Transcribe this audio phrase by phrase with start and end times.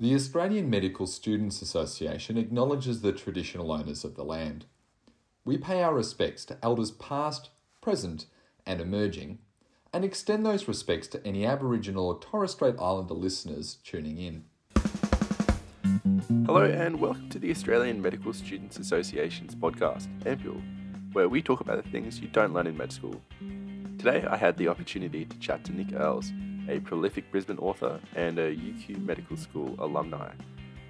[0.00, 4.66] The Australian Medical Students Association acknowledges the traditional owners of the land.
[5.44, 8.26] We pay our respects to elders past, present,
[8.66, 9.38] and emerging,
[9.92, 14.44] and extend those respects to any Aboriginal or Torres Strait Islander listeners tuning in.
[16.44, 20.60] Hello, and welcome to the Australian Medical Students Association's podcast, Ampule,
[21.12, 23.22] where we talk about the things you don't learn in med school.
[23.98, 26.32] Today, I had the opportunity to chat to Nick Earls,
[26.68, 30.32] a prolific Brisbane author and a UQ Medical School alumni.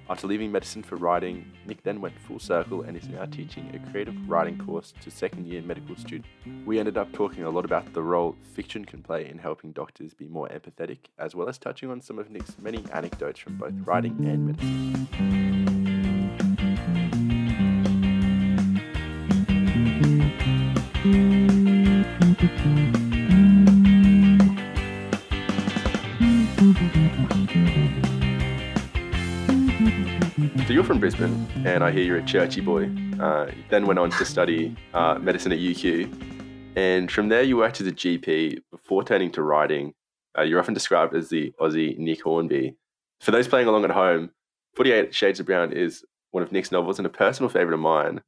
[0.07, 3.91] After leaving medicine for writing, Nick then went full circle and is now teaching a
[3.91, 6.29] creative writing course to second year medical students.
[6.63, 10.13] We ended up talking a lot about the role fiction can play in helping doctors
[10.13, 13.73] be more empathetic, as well as touching on some of Nick's many anecdotes from both
[13.83, 15.44] writing and medicine.
[30.85, 32.91] From Brisbane, and I hear you're a Churchie boy.
[33.19, 37.81] Uh, then went on to study uh, medicine at UQ, and from there you worked
[37.81, 39.95] as a GP before turning to writing.
[40.37, 42.75] Uh, you're often described as the Aussie Nick Hornby.
[43.19, 44.29] For those playing along at home,
[44.75, 48.21] 48 Shades of Brown is one of Nick's novels and a personal favourite of mine.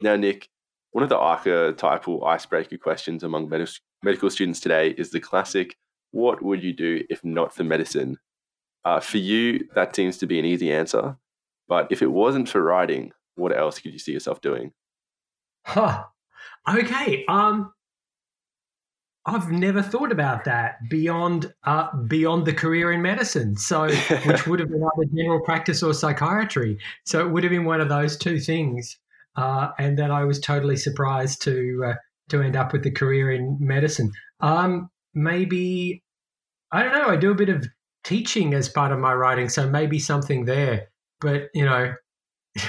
[0.00, 0.48] Now, Nick,
[0.92, 3.68] one of the archetypal icebreaker questions among med-
[4.04, 5.74] medical students today is the classic,
[6.12, 8.16] what would you do if not for medicine?
[8.84, 11.16] Uh, for you, that seems to be an easy answer.
[11.70, 14.72] But if it wasn't for writing, what else could you see yourself doing?
[15.64, 16.02] Huh.
[16.68, 17.24] Okay.
[17.28, 17.72] Um,
[19.24, 23.56] I've never thought about that beyond uh, beyond the career in medicine.
[23.56, 23.88] So,
[24.26, 26.76] which would have been either general practice or psychiatry.
[27.06, 28.98] So it would have been one of those two things.
[29.36, 31.94] Uh, and then I was totally surprised to uh,
[32.30, 34.10] to end up with the career in medicine.
[34.40, 36.02] Um, maybe
[36.72, 37.10] I don't know.
[37.10, 37.64] I do a bit of
[38.02, 40.89] teaching as part of my writing, so maybe something there.
[41.20, 41.94] But you know,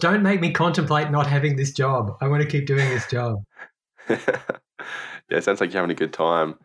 [0.00, 2.16] don't make me contemplate not having this job.
[2.20, 3.42] I want to keep doing this job.
[4.08, 6.56] yeah, sounds like you're having a good time.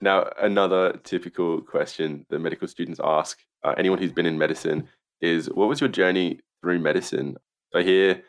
[0.00, 4.88] Now, another typical question that medical students ask uh, anyone who's been in medicine
[5.20, 7.36] is, "What was your journey through medicine?"
[7.72, 8.22] So here,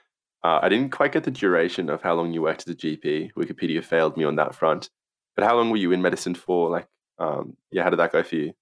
[0.44, 3.34] uh, I didn't quite get the duration of how long you worked as a GP.
[3.34, 4.90] Wikipedia failed me on that front.
[5.36, 6.70] But how long were you in medicine for?
[6.70, 6.88] Like,
[7.20, 8.54] um, yeah, how did that go for you?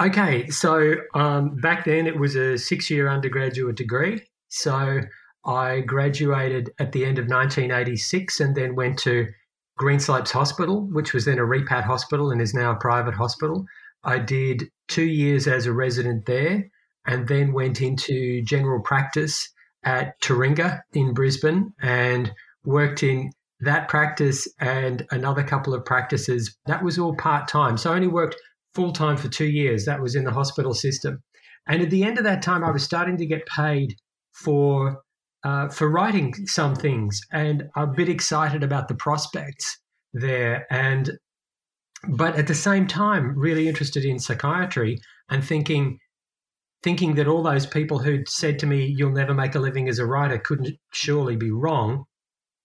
[0.00, 4.22] Okay, so um, back then it was a six year undergraduate degree.
[4.48, 5.00] So
[5.44, 9.26] I graduated at the end of 1986 and then went to
[9.78, 13.64] Greenslopes Hospital, which was then a repat hospital and is now a private hospital.
[14.04, 16.68] I did two years as a resident there
[17.06, 19.48] and then went into general practice
[19.84, 22.32] at Taringa in Brisbane and
[22.64, 23.30] worked in
[23.60, 26.56] that practice and another couple of practices.
[26.66, 27.76] That was all part time.
[27.76, 28.36] So I only worked
[28.74, 29.84] full time for two years.
[29.84, 31.22] That was in the hospital system.
[31.66, 33.94] And at the end of that time, I was starting to get paid
[34.32, 35.02] for
[35.44, 39.78] uh, for writing some things, and a bit excited about the prospects
[40.12, 40.66] there.
[40.70, 41.12] And
[42.08, 44.98] but at the same time, really interested in psychiatry
[45.28, 45.98] and thinking
[46.82, 49.98] thinking that all those people who'd said to me, "You'll never make a living as
[49.98, 52.04] a writer," couldn't surely be wrong.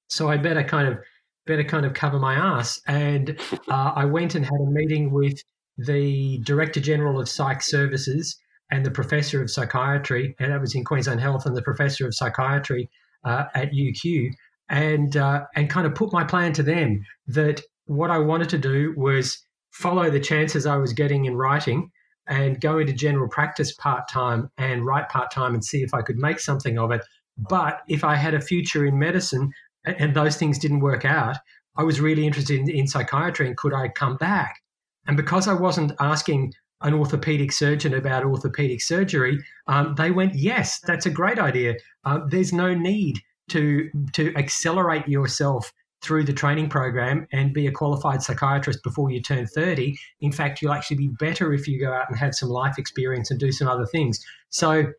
[0.07, 0.99] So I better kind of
[1.45, 2.79] better kind of cover my ass.
[2.87, 5.37] And uh, I went and had a meeting with
[5.77, 8.37] the Director General of Psych Services
[8.71, 12.15] and the Professor of Psychiatry, and that was in Queensland Health, and the Professor of
[12.15, 12.89] Psychiatry
[13.23, 14.29] uh, at UQ,
[14.69, 18.57] and uh, and kind of put my plan to them that what I wanted to
[18.57, 21.91] do was follow the chances I was getting in writing
[22.27, 26.01] and go into general practice part time and write part time and see if I
[26.01, 27.01] could make something of it.
[27.37, 29.51] But if I had a future in medicine
[29.83, 31.37] and those things didn't work out,
[31.75, 34.55] I was really interested in, in psychiatry and could I come back?
[35.07, 40.79] And because I wasn't asking an orthopedic surgeon about orthopedic surgery, um, they went, "Yes,
[40.81, 41.75] that's a great idea.
[42.03, 43.19] Uh, there's no need
[43.49, 45.71] to to accelerate yourself
[46.01, 49.97] through the training program and be a qualified psychiatrist before you turn 30.
[50.19, 53.31] In fact, you'll actually be better if you go out and have some life experience
[53.31, 54.91] and do some other things." So,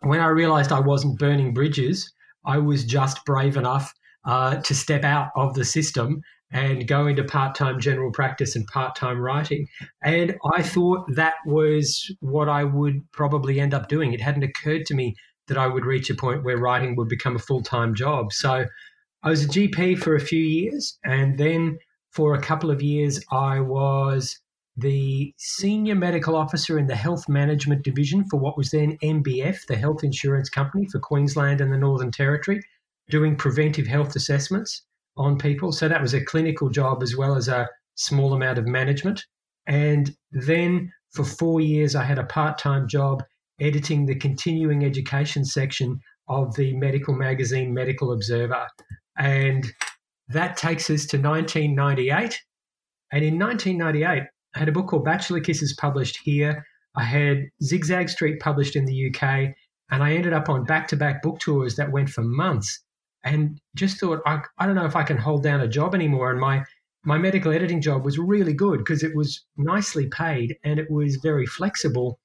[0.00, 2.10] when I realized I wasn't burning bridges,
[2.44, 3.92] I was just brave enough
[4.24, 8.66] uh, to step out of the system and go into part time general practice and
[8.66, 9.66] part time writing.
[10.02, 14.12] And I thought that was what I would probably end up doing.
[14.12, 15.14] It hadn't occurred to me
[15.48, 18.32] that I would reach a point where writing would become a full time job.
[18.32, 18.66] So
[19.22, 20.98] I was a GP for a few years.
[21.04, 21.78] And then
[22.12, 24.40] for a couple of years, I was
[24.76, 29.76] the senior medical officer in the health management division for what was then MBF, the
[29.76, 32.62] health insurance company for Queensland and the Northern Territory,
[33.10, 34.82] doing preventive health assessments
[35.18, 35.72] on people.
[35.72, 39.24] So that was a clinical job as well as a small amount of management.
[39.66, 43.22] And then for four years, I had a part time job
[43.60, 48.66] editing the continuing education section of the medical magazine Medical Observer.
[49.18, 49.66] And
[50.28, 52.40] that takes us to 1998.
[53.10, 54.22] And in 1998,
[54.54, 56.64] I had a book called Bachelor Kisses published here.
[56.94, 59.54] I had Zigzag Street published in the UK.
[59.90, 62.82] And I ended up on back to back book tours that went for months
[63.28, 66.30] and just thought, I, I don't know if I can hold down a job anymore.
[66.30, 66.64] And my,
[67.04, 71.16] my medical editing job was really good because it was nicely paid and it was
[71.16, 72.18] very flexible.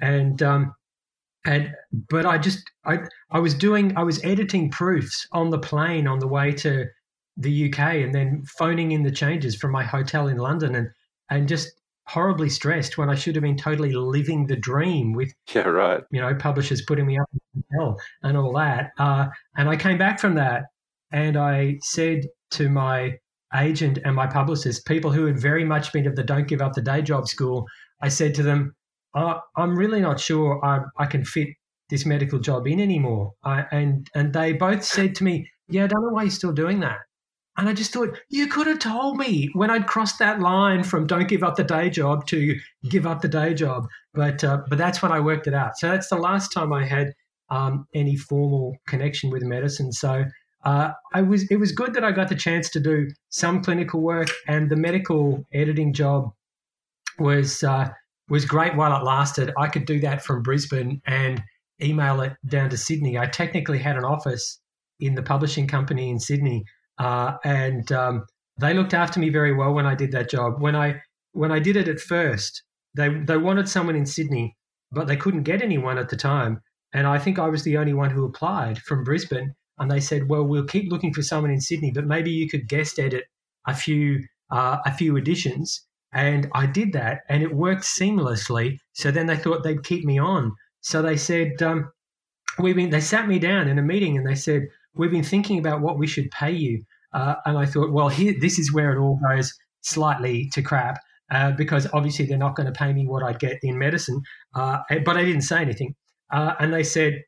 [0.00, 0.74] And, um,
[1.46, 1.72] and
[2.08, 2.98] but I just I
[3.30, 6.86] I was doing I was editing proofs on the plane on the way to
[7.36, 10.90] the UK and then phoning in the changes from my hotel in London and
[11.30, 11.79] and just
[12.10, 16.02] horribly stressed when I should have been totally living the dream with yeah right.
[16.10, 19.26] you know publishers putting me up in hotel and all that uh,
[19.56, 20.64] and I came back from that
[21.12, 23.16] and I said to my
[23.54, 26.72] agent and my publicist people who had very much been of the don't give up
[26.72, 27.64] the day job school
[28.02, 28.74] I said to them
[29.14, 31.48] uh, I'm really not sure I, I can fit
[31.90, 33.32] this medical job in anymore.
[33.42, 36.52] I, and and they both said to me yeah I don't know why you're still
[36.52, 36.98] doing that
[37.60, 41.06] and I just thought, you could have told me when I'd crossed that line from
[41.06, 42.58] don't give up the day job to
[42.88, 43.86] give up the day job.
[44.14, 45.76] But uh, but that's when I worked it out.
[45.76, 47.12] So that's the last time I had
[47.50, 49.92] um, any formal connection with medicine.
[49.92, 50.24] So
[50.64, 54.00] uh, I was it was good that I got the chance to do some clinical
[54.00, 56.32] work, and the medical editing job
[57.18, 57.90] was uh,
[58.30, 59.52] was great while it lasted.
[59.58, 61.42] I could do that from Brisbane and
[61.82, 63.18] email it down to Sydney.
[63.18, 64.60] I technically had an office
[64.98, 66.64] in the publishing company in Sydney
[67.00, 68.26] uh, and um,
[68.60, 70.60] they looked after me very well when I did that job.
[70.60, 71.00] When I
[71.32, 72.62] when I did it at first,
[72.94, 74.54] they they wanted someone in Sydney,
[74.92, 76.60] but they couldn't get anyone at the time.
[76.92, 79.54] And I think I was the only one who applied from Brisbane.
[79.78, 82.68] And they said, "Well, we'll keep looking for someone in Sydney, but maybe you could
[82.68, 83.24] guest edit
[83.66, 88.78] a few uh, a few editions." And I did that, and it worked seamlessly.
[88.92, 90.52] So then they thought they'd keep me on.
[90.82, 91.90] So they said, um,
[92.58, 95.58] "We've been." They sat me down in a meeting, and they said, "We've been thinking
[95.58, 96.82] about what we should pay you."
[97.12, 100.98] Uh, and I thought, well, here, this is where it all goes slightly to crap
[101.30, 104.22] uh, because obviously they're not going to pay me what I'd get in medicine.
[104.54, 105.94] Uh, but I didn't say anything.
[106.32, 107.22] Uh, and they said,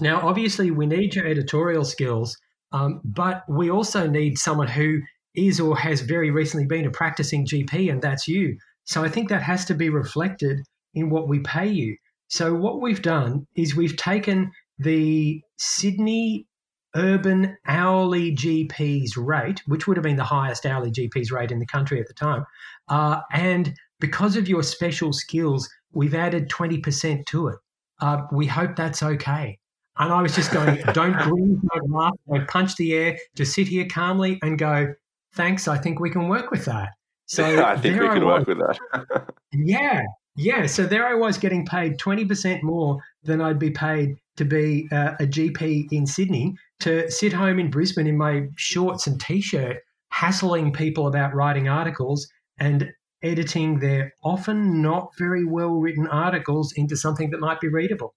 [0.00, 2.36] now, obviously, we need your editorial skills,
[2.72, 5.00] um, but we also need someone who
[5.34, 8.56] is or has very recently been a practicing GP, and that's you.
[8.84, 10.58] So I think that has to be reflected
[10.94, 11.96] in what we pay you.
[12.28, 16.46] So what we've done is we've taken the Sydney
[16.94, 21.66] urban hourly GP's rate, which would have been the highest hourly GP's rate in the
[21.66, 22.44] country at the time.
[22.88, 27.58] Uh, and because of your special skills, we've added 20% to it.
[28.00, 29.58] Uh, we hope that's okay.
[29.98, 33.68] And I was just going, don't breathe, don't laugh, don't punch the air, just sit
[33.68, 34.94] here calmly and go,
[35.34, 36.90] thanks, I think we can work with that.
[37.26, 39.26] So I think we can work with that.
[39.52, 40.02] yeah,
[40.36, 40.66] yeah.
[40.66, 45.14] So there I was getting paid 20% more than I'd be paid to be uh,
[45.20, 49.78] a GP in Sydney to sit home in Brisbane in my shorts and t-shirt,
[50.10, 52.28] hassling people about writing articles
[52.58, 52.92] and
[53.22, 58.14] editing their often not very well written articles into something that might be readable.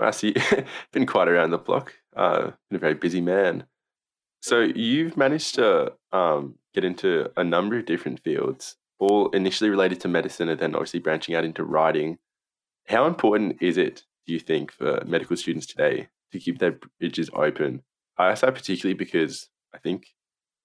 [0.00, 0.34] I see.
[0.92, 1.94] been quite around the block.
[2.16, 3.64] Uh, been a very busy man.
[4.40, 10.00] So you've managed to um, get into a number of different fields, all initially related
[10.00, 12.18] to medicine, and then obviously branching out into writing.
[12.88, 17.30] How important is it, do you think, for medical students today to keep their bridges
[17.32, 17.82] open.
[18.18, 20.06] I say particularly because I think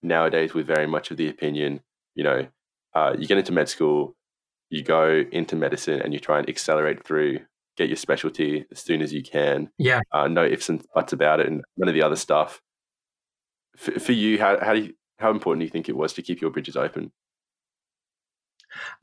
[0.04, 1.82] nowadays we're very much of the opinion,
[2.16, 2.48] you know,
[2.94, 4.16] uh, you get into med school,
[4.70, 7.40] you go into medicine, and you try and accelerate through,
[7.78, 9.70] get your specialty as soon as you can.
[9.78, 10.02] Yeah.
[10.12, 12.62] Uh, no ifs and buts about it, and none of the other stuff.
[13.78, 16.22] For, for you, how how do you, how important do you think it was to
[16.22, 17.12] keep your bridges open?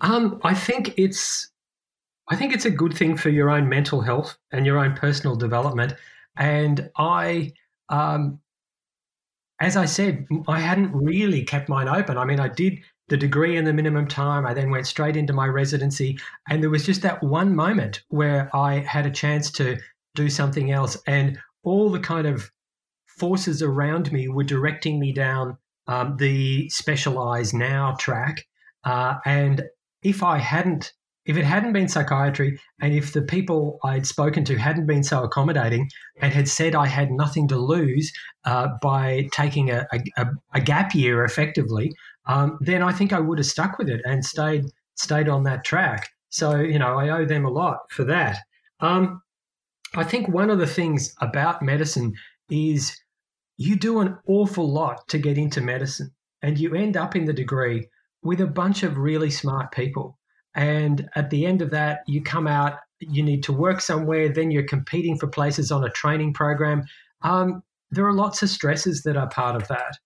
[0.00, 1.50] Um, I think it's
[2.28, 5.36] I think it's a good thing for your own mental health and your own personal
[5.36, 5.94] development
[6.36, 7.52] and I,
[7.88, 8.40] um,
[9.60, 12.18] as I said, I hadn't really kept mine open.
[12.18, 12.78] I mean, I did
[13.08, 14.46] the degree in the minimum time.
[14.46, 16.18] I then went straight into my residency.
[16.48, 19.78] And there was just that one moment where I had a chance to
[20.14, 20.98] do something else.
[21.06, 22.50] And all the kind of
[23.06, 28.44] forces around me were directing me down um, the specialize now track.
[28.84, 29.62] Uh, and
[30.02, 30.92] if I hadn't
[31.26, 35.24] if it hadn't been psychiatry and if the people I'd spoken to hadn't been so
[35.24, 35.90] accommodating
[36.20, 38.12] and had said I had nothing to lose
[38.44, 41.92] uh, by taking a, a, a, gap year effectively,
[42.26, 45.64] um, then I think I would have stuck with it and stayed stayed on that
[45.64, 46.08] track.
[46.30, 48.38] So you know I owe them a lot for that.
[48.80, 49.20] Um,
[49.94, 52.14] I think one of the things about medicine
[52.50, 52.96] is
[53.56, 57.32] you do an awful lot to get into medicine, and you end up in the
[57.32, 57.88] degree
[58.22, 60.18] with a bunch of really smart people
[60.56, 64.50] and at the end of that, you come out you need to work somewhere, then
[64.50, 66.84] you're competing for places on a training program.
[67.22, 69.98] Um, there are lots of stresses that are part of that.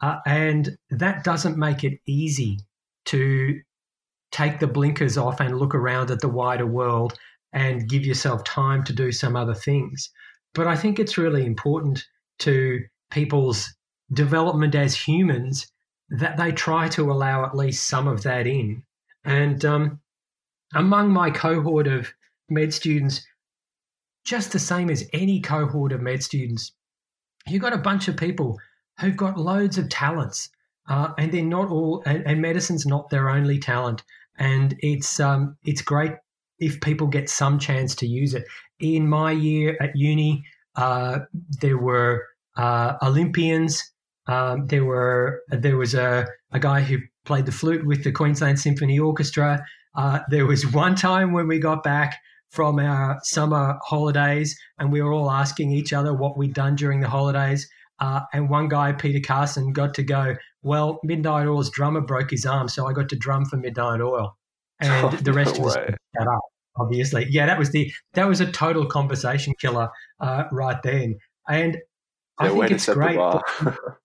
[0.00, 2.58] Uh, and that doesn't make it easy
[3.06, 3.60] to
[4.32, 7.16] take the blinkers off and look around at the wider world
[7.52, 10.10] and give yourself time to do some other things.
[10.54, 12.04] But I think it's really important
[12.40, 13.72] to people's
[14.12, 15.70] development as humans
[16.10, 18.82] that they try to allow at least some of that in.
[19.24, 20.00] And um,
[20.74, 22.12] among my cohort of
[22.48, 23.26] med students,
[24.24, 26.72] just the same as any cohort of med students,
[27.46, 28.58] you've got a bunch of people
[29.00, 30.48] who've got loads of talents,
[30.88, 34.02] uh, and they're not all, and, and, medicine's not their only talent.
[34.38, 36.12] And it's um, it's great
[36.58, 38.44] if people get some chance to use it.
[38.80, 40.44] In my year at uni,
[40.76, 41.20] uh,
[41.60, 42.24] there were
[42.56, 43.82] uh, Olympians.
[44.26, 48.58] Um, there were there was a, a guy who played the flute with the Queensland
[48.58, 49.64] Symphony Orchestra.
[49.96, 52.16] Uh, there was one time when we got back
[52.50, 57.00] from our summer holidays and we were all asking each other what we'd done during
[57.00, 57.68] the holidays.
[58.00, 62.44] Uh, and one guy, Peter Carson, got to go, Well, Midnight Oil's drummer broke his
[62.44, 64.36] arm, so I got to drum for Midnight Oil.
[64.80, 66.40] And oh, the rest no of us shut up,
[66.76, 67.28] obviously.
[67.30, 69.88] Yeah, that was the that was a total conversation killer
[70.18, 71.14] uh, right then.
[71.48, 71.78] And
[72.38, 73.16] I think it's great.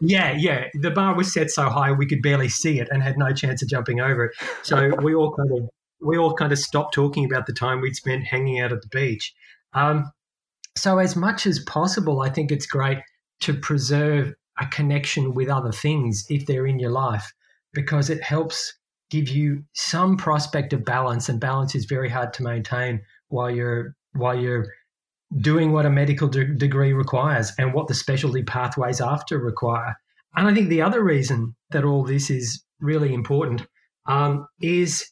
[0.00, 0.68] yeah, yeah.
[0.74, 3.62] The bar was set so high we could barely see it and had no chance
[3.62, 4.32] of jumping over it.
[4.62, 5.68] So we all kind of
[6.00, 8.88] we all kind of stopped talking about the time we'd spent hanging out at the
[8.88, 9.34] beach.
[9.72, 10.10] Um,
[10.76, 12.98] so as much as possible, I think it's great
[13.40, 17.32] to preserve a connection with other things if they're in your life
[17.72, 18.74] because it helps
[19.10, 23.94] give you some prospect of balance and balance is very hard to maintain while you're
[24.12, 24.66] while you're
[25.36, 29.94] doing what a medical de- degree requires and what the specialty pathways after require.
[30.36, 33.66] And i think the other reason that all this is really important
[34.06, 35.10] um, is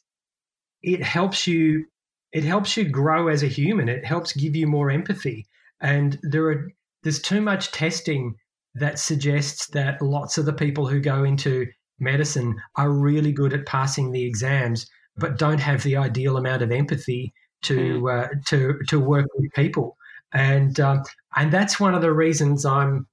[0.81, 1.85] it helps you
[2.33, 3.87] it helps you grow as a human.
[3.89, 5.47] It helps give you more empathy.
[5.81, 6.67] And there are
[7.03, 8.35] there's too much testing
[8.75, 11.67] that suggests that lots of the people who go into
[11.99, 16.71] medicine are really good at passing the exams, but don't have the ideal amount of
[16.71, 17.33] empathy
[17.63, 18.07] to hmm.
[18.07, 19.97] uh, to to work with people,
[20.33, 21.03] and um,
[21.35, 23.07] and that's one of the reasons I'm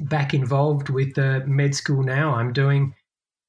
[0.00, 2.34] back involved with the med school now.
[2.34, 2.94] I'm doing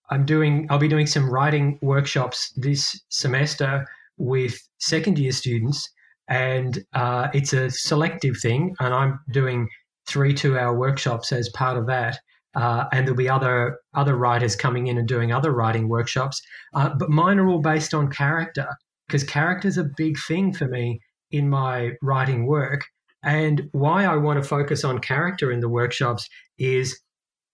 [0.10, 5.90] I'm doing I'll be doing some writing workshops this semester with second year students,
[6.28, 9.70] and uh, it's a selective thing, and I'm doing
[10.08, 12.20] three two hour workshops as part of that.
[12.56, 16.42] Uh, and there'll be other other writers coming in and doing other writing workshops.
[16.74, 18.68] Uh, but mine are all based on character
[19.08, 21.00] because character is a big thing for me
[21.32, 22.86] in my writing work.
[23.24, 27.00] And why I want to focus on character in the workshops is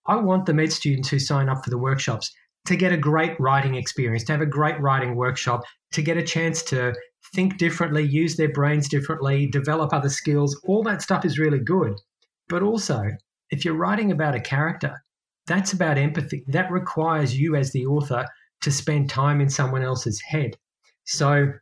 [0.06, 2.32] I want the med students who sign up for the workshops
[2.66, 5.64] to get a great writing experience, to have a great writing workshop,
[5.94, 6.94] to get a chance to
[7.34, 10.60] think differently, use their brains differently, develop other skills.
[10.66, 12.00] All that stuff is really good.
[12.48, 13.04] But also,
[13.50, 15.04] if you're writing about a character,
[15.48, 16.44] that's about empathy.
[16.48, 18.28] That requires you as the author
[18.62, 20.58] to spend time in someone else's head.
[21.04, 21.54] So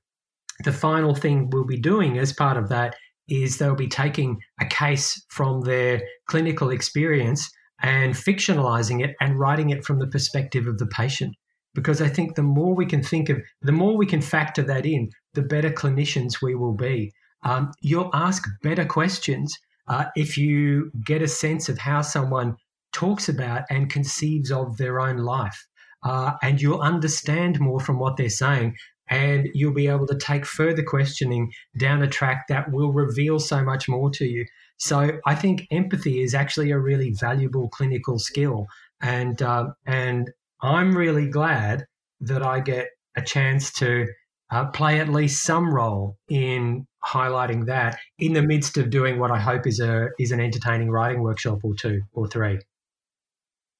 [0.63, 2.95] the final thing we'll be doing as part of that
[3.29, 7.49] is they'll be taking a case from their clinical experience
[7.81, 11.35] and fictionalizing it and writing it from the perspective of the patient.
[11.73, 14.85] Because I think the more we can think of, the more we can factor that
[14.85, 17.11] in, the better clinicians we will be.
[17.43, 22.55] Um, you'll ask better questions uh, if you get a sense of how someone
[22.93, 25.65] talks about and conceives of their own life.
[26.03, 28.75] Uh, and you'll understand more from what they're saying.
[29.09, 33.63] And you'll be able to take further questioning down a track that will reveal so
[33.63, 34.45] much more to you.
[34.77, 38.67] So I think empathy is actually a really valuable clinical skill.
[39.01, 40.31] And, uh, and
[40.61, 41.85] I'm really glad
[42.21, 44.07] that I get a chance to
[44.51, 49.31] uh, play at least some role in highlighting that in the midst of doing what
[49.31, 52.59] I hope is a is an entertaining writing workshop or two or three.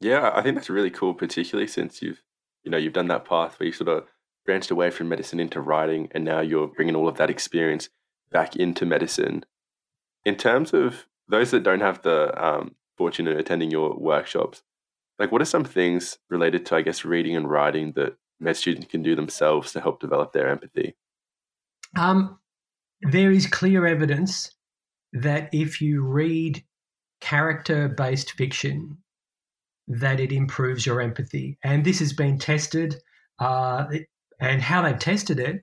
[0.02, 2.24] Yeah, I think that's really cool, particularly since you've
[2.64, 4.08] you know you've done that path where you sort of
[4.46, 7.90] branched away from medicine into writing, and now you're bringing all of that experience
[8.32, 9.46] back into medicine.
[10.26, 14.64] In terms of those that don't have the um, fortune of attending your workshops,
[15.20, 18.88] like what are some things related to I guess reading and writing that med students
[18.88, 20.96] can do themselves to help develop their empathy?
[21.98, 22.40] Um,
[23.02, 24.52] there is clear evidence
[25.14, 26.64] that if you read
[27.22, 28.98] character based fiction,
[29.88, 31.58] that it improves your empathy.
[31.64, 32.96] And this has been tested.
[33.40, 33.86] Uh,
[34.40, 35.62] and how they've tested it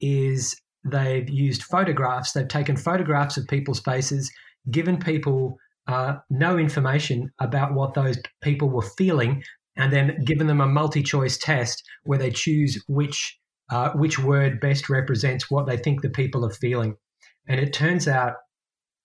[0.00, 2.32] is they've used photographs.
[2.32, 4.30] They've taken photographs of people's faces,
[4.70, 9.42] given people uh, no information about what those people were feeling,
[9.76, 13.38] and then given them a multi choice test where they choose which
[13.70, 16.96] uh, which word best represents what they think the people are feeling.
[17.48, 18.34] And it turns out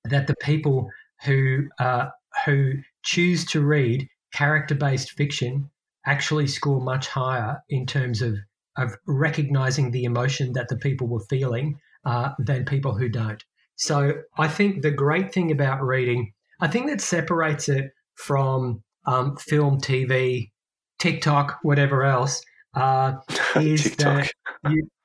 [0.03, 0.89] that the people
[1.24, 2.07] who uh,
[2.45, 5.69] who choose to read character based fiction
[6.05, 8.38] actually score much higher in terms of
[8.77, 13.43] of recognizing the emotion that the people were feeling uh, than people who don't.
[13.75, 19.36] So I think the great thing about reading, I think that separates it from um,
[19.38, 20.51] film, TV,
[21.00, 22.41] TikTok, whatever else,
[22.74, 23.13] uh,
[23.55, 24.31] is that
[24.69, 24.88] you.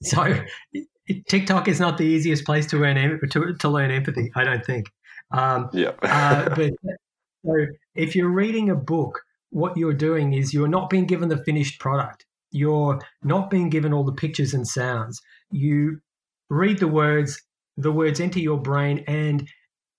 [0.00, 0.32] So
[1.26, 4.30] TikTok is not the easiest place to learn to, to learn empathy.
[4.36, 4.86] I don't think.
[5.32, 5.90] Um, yeah.
[6.02, 6.70] uh, but
[7.44, 11.42] so if you're reading a book, what you're doing is you're not being given the
[11.44, 12.26] finished product.
[12.50, 15.20] You're not being given all the pictures and sounds.
[15.50, 16.00] You
[16.50, 17.40] read the words,
[17.76, 19.48] the words enter your brain, and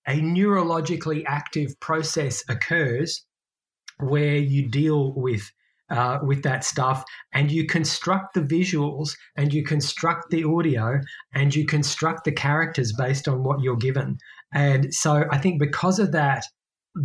[0.08, 3.24] a neurologically active process occurs
[4.00, 5.52] where you deal with
[5.90, 7.04] uh, with that stuff
[7.34, 11.00] and you construct the visuals and you construct the audio
[11.34, 14.16] and you construct the characters based on what you're given
[14.54, 16.44] and so i think because of that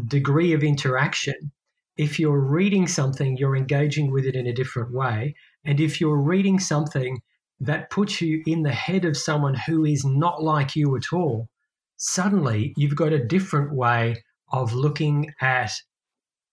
[0.06, 1.50] degree of interaction
[1.96, 5.34] if you're reading something, you're engaging with it in a different way.
[5.64, 7.20] And if you're reading something
[7.60, 11.48] that puts you in the head of someone who is not like you at all,
[11.96, 14.22] suddenly you've got a different way
[14.52, 15.72] of looking at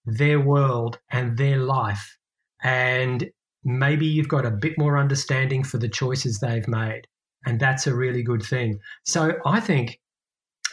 [0.06, 2.18] their world and their life.
[2.64, 3.30] And
[3.64, 7.02] maybe you've got a bit more understanding for the choices they've made.
[7.46, 8.80] And that's a really good thing.
[9.04, 10.00] So I think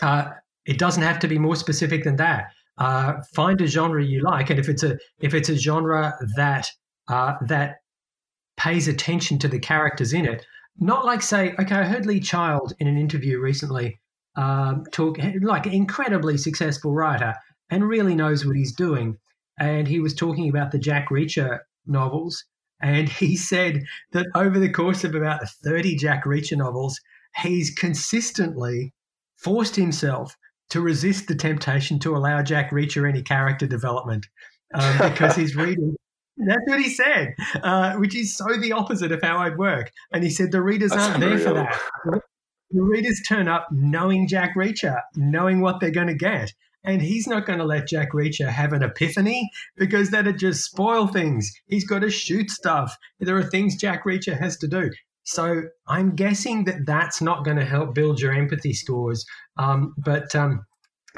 [0.02, 0.30] uh,
[0.66, 2.48] it doesn't have to be more specific than that.
[2.78, 6.70] Uh, find a genre you like, and if it's a if it's a genre that
[7.08, 7.78] uh, that
[8.56, 10.46] pays attention to the characters in it,
[10.78, 14.00] not like say, okay, I heard Lee Child in an interview recently
[14.36, 17.34] um, talk like incredibly successful writer
[17.70, 19.16] and really knows what he's doing,
[19.58, 22.44] and he was talking about the Jack Reacher novels,
[22.80, 23.82] and he said
[24.12, 27.00] that over the course of about thirty Jack Reacher novels,
[27.42, 28.94] he's consistently
[29.36, 30.36] forced himself
[30.70, 34.26] to resist the temptation to allow Jack Reacher any character development
[34.74, 35.96] um, because he's reading.
[36.36, 39.90] That's what he said, uh, which is so the opposite of how I'd work.
[40.12, 41.38] And he said the readers That's aren't unreal.
[41.38, 42.22] there for that.
[42.70, 46.52] The readers turn up knowing Jack Reacher, knowing what they're going to get.
[46.84, 51.08] And he's not going to let Jack Reacher have an epiphany because that'd just spoil
[51.08, 51.50] things.
[51.66, 52.96] He's got to shoot stuff.
[53.18, 54.90] There are things Jack Reacher has to do.
[55.28, 59.26] So I'm guessing that that's not going to help build your empathy scores.
[59.58, 60.64] Um, but um,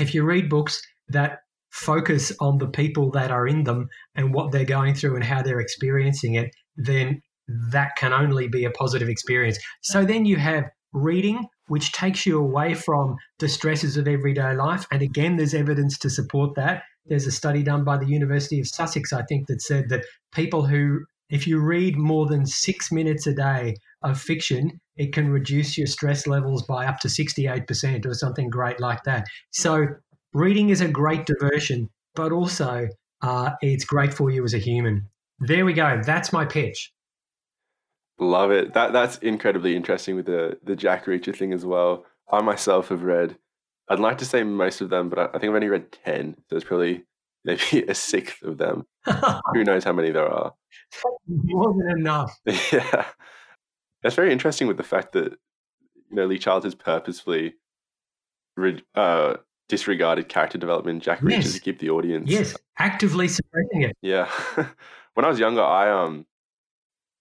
[0.01, 4.51] if you read books that focus on the people that are in them and what
[4.51, 7.23] they're going through and how they're experiencing it, then
[7.71, 9.59] that can only be a positive experience.
[9.81, 14.89] So then you have reading, which takes you away from the stresses of everyday life.
[14.91, 16.83] And again, there's evidence to support that.
[17.07, 20.67] There's a study done by the University of Sussex, I think, that said that people
[20.67, 25.79] who, if you read more than six minutes a day of fiction, it can reduce
[25.79, 29.25] your stress levels by up to 68% or something great like that.
[29.51, 29.87] So,
[30.33, 32.89] reading is a great diversion, but also
[33.23, 35.09] uh, it's great for you as a human.
[35.39, 36.03] There we go.
[36.05, 36.93] That's my pitch.
[38.19, 38.75] Love it.
[38.75, 42.05] That that's incredibly interesting with the the Jack Reacher thing as well.
[42.31, 43.39] I myself have read.
[43.89, 46.37] I'd like to say most of them, but I, I think I've only read ten.
[46.51, 47.05] So it's probably
[47.45, 48.87] maybe a sixth of them.
[49.55, 50.53] Who knows how many there are?
[51.27, 52.39] More than enough.
[52.45, 53.07] Yeah.
[54.03, 55.33] That's very interesting with the fact that
[56.11, 57.55] you know Lee Child has purposefully
[58.95, 59.37] uh,
[59.69, 61.53] disregarded character development Jack Reacher yes.
[61.55, 62.31] to keep the audience.
[62.31, 63.97] Yes, actively suppressing it.
[64.03, 64.29] Yeah.
[65.15, 66.27] when I was younger, I um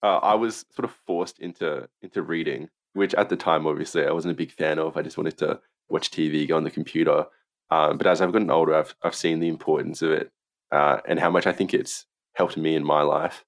[0.02, 4.12] uh, I was sort of forced into into reading, which at the time obviously I
[4.12, 4.98] wasn't a big fan of.
[4.98, 7.26] I just wanted to watch TV, go on the computer.
[7.72, 10.32] Um, but as I've gotten older, I've I've seen the importance of it
[10.72, 13.46] uh, and how much I think it's helped me in my life.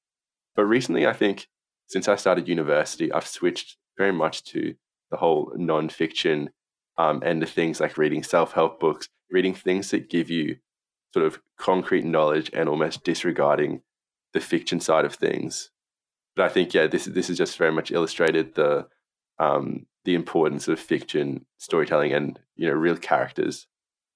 [0.56, 1.48] But recently, I think
[1.88, 4.76] since I started university, I've switched very much to
[5.10, 6.50] the whole nonfiction
[6.98, 10.58] um, end of things, like reading self help books, reading things that give you
[11.14, 13.82] sort of concrete knowledge and almost disregarding
[14.34, 15.72] the fiction side of things.
[16.36, 18.88] But I think, yeah, this this has just very much illustrated the
[19.40, 23.68] um, the importance of fiction storytelling and you know real characters.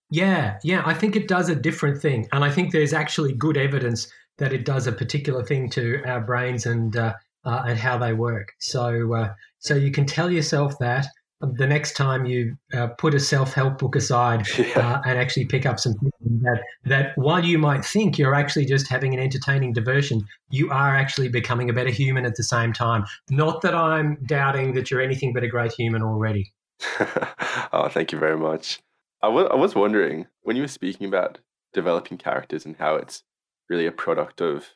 [0.09, 3.57] Yeah, yeah, I think it does a different thing, and I think there's actually good
[3.57, 7.13] evidence that it does a particular thing to our brains and uh,
[7.45, 8.53] uh, and how they work.
[8.59, 11.07] So, uh, so you can tell yourself that
[11.41, 14.79] the next time you uh, put a self-help book aside yeah.
[14.79, 15.93] Uh, and actually pick up some
[16.41, 20.95] that that while you might think you're actually just having an entertaining diversion, you are
[20.95, 23.03] actually becoming a better human at the same time.
[23.29, 26.53] Not that I'm doubting that you're anything but a great human already.
[27.73, 28.79] oh, thank you very much.
[29.25, 31.39] I was, was wondering when you were speaking about
[31.73, 33.23] developing characters and how it's
[33.67, 34.75] really a product of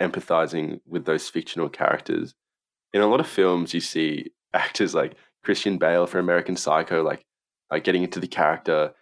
[0.00, 2.34] empathizing with those fictional characters.
[2.94, 7.26] in a lot of films, you see actors like Christian Bale for American Psycho, like
[7.70, 8.94] like getting into the character,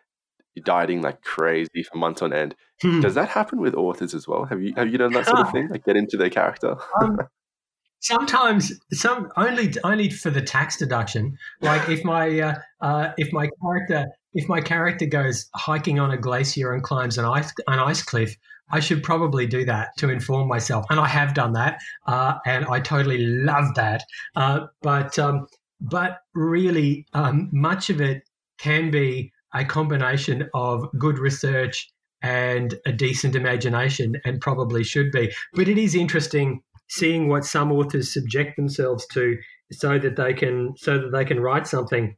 [0.64, 2.56] dieting like crazy for months on end.
[2.82, 3.00] Hmm.
[3.00, 4.46] Does that happen with authors as well?
[4.46, 6.76] Have you have you done that sort of thing, like get into their character?
[7.00, 7.20] Um,
[8.00, 11.38] sometimes, some only only for the tax deduction.
[11.61, 16.17] Like if my uh, uh, if my character if my character goes hiking on a
[16.17, 18.37] glacier and climbs an ice an ice cliff,
[18.71, 22.67] I should probably do that to inform myself, and I have done that, uh, and
[22.67, 24.05] I totally love that.
[24.37, 25.47] Uh, but um,
[25.81, 28.23] but really, um, much of it
[28.59, 31.88] can be a combination of good research
[32.21, 35.33] and a decent imagination, and probably should be.
[35.55, 39.37] But it is interesting seeing what some authors subject themselves to
[39.73, 42.17] so that they can so that they can write something.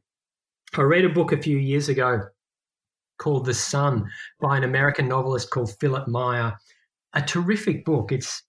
[0.77, 2.21] I read a book a few years ago
[3.17, 6.57] called The Son by an American novelist called Philipp Meyer.
[7.13, 8.11] A terrific book.
[8.11, 8.43] It's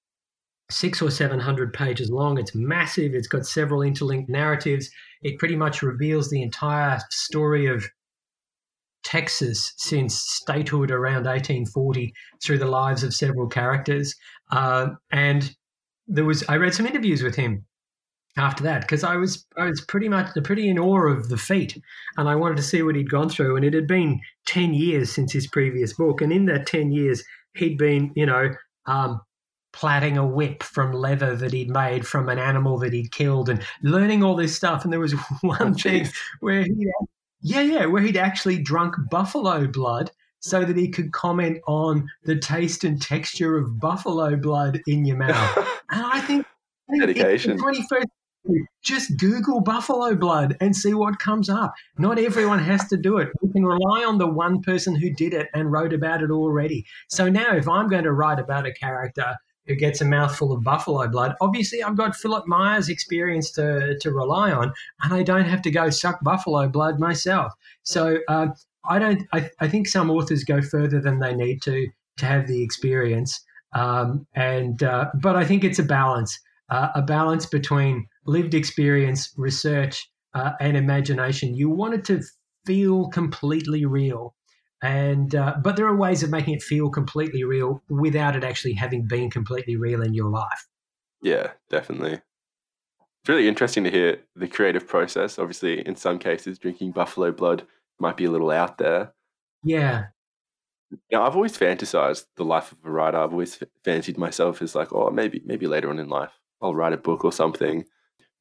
[0.70, 2.38] six or seven hundred pages long.
[2.38, 3.14] It's massive.
[3.14, 4.88] It's got several interlinked narratives.
[5.22, 7.84] It pretty much reveals the entire story of
[9.02, 14.14] Texas since statehood around 1840 through the lives of several characters.
[14.52, 15.54] Uh, and
[16.06, 17.66] there was I read some interviews with him
[18.36, 21.80] after that because I was I was pretty much pretty in awe of the feat,
[22.16, 23.56] and I wanted to see what he'd gone through.
[23.56, 27.22] And it had been ten years since his previous book, and in that ten years,
[27.54, 28.50] he'd been you know
[28.86, 29.20] um,
[29.72, 33.62] plaiting a whip from leather that he'd made from an animal that he'd killed, and
[33.82, 34.84] learning all this stuff.
[34.84, 36.08] And there was one thing
[36.40, 36.88] where he
[37.42, 42.36] yeah yeah where he'd actually drunk buffalo blood so that he could comment on the
[42.36, 45.68] taste and texture of buffalo blood in your mouth.
[45.94, 46.46] And I think
[46.88, 47.50] I think Dedication.
[47.50, 48.06] in the 21st century,
[48.82, 51.74] just Google buffalo blood and see what comes up.
[51.98, 53.28] Not everyone has to do it.
[53.40, 56.84] We can rely on the one person who did it and wrote about it already.
[57.08, 60.64] So now, if I'm going to write about a character who gets a mouthful of
[60.64, 65.44] buffalo blood, obviously I've got Philipp Meyer's experience to, to rely on, and I don't
[65.44, 67.52] have to go suck buffalo blood myself.
[67.84, 69.22] So um, I don't.
[69.32, 71.86] I, I think some authors go further than they need to
[72.18, 73.40] to have the experience.
[73.74, 79.32] Um, and uh, but I think it's a balance, uh, a balance between lived experience,
[79.36, 81.54] research, uh, and imagination.
[81.54, 82.22] You want it to
[82.66, 84.34] feel completely real,
[84.82, 88.74] and uh, but there are ways of making it feel completely real without it actually
[88.74, 90.66] having been completely real in your life.
[91.22, 92.20] Yeah, definitely.
[93.20, 95.38] It's really interesting to hear the creative process.
[95.38, 97.66] Obviously, in some cases, drinking buffalo blood
[97.98, 99.14] might be a little out there.
[99.64, 100.10] Yeah,
[101.10, 103.16] Now, I've always fantasized the life of a writer.
[103.18, 106.74] I've always f- fancied myself as like, oh, maybe maybe later on in life I'll
[106.74, 107.84] write a book or something.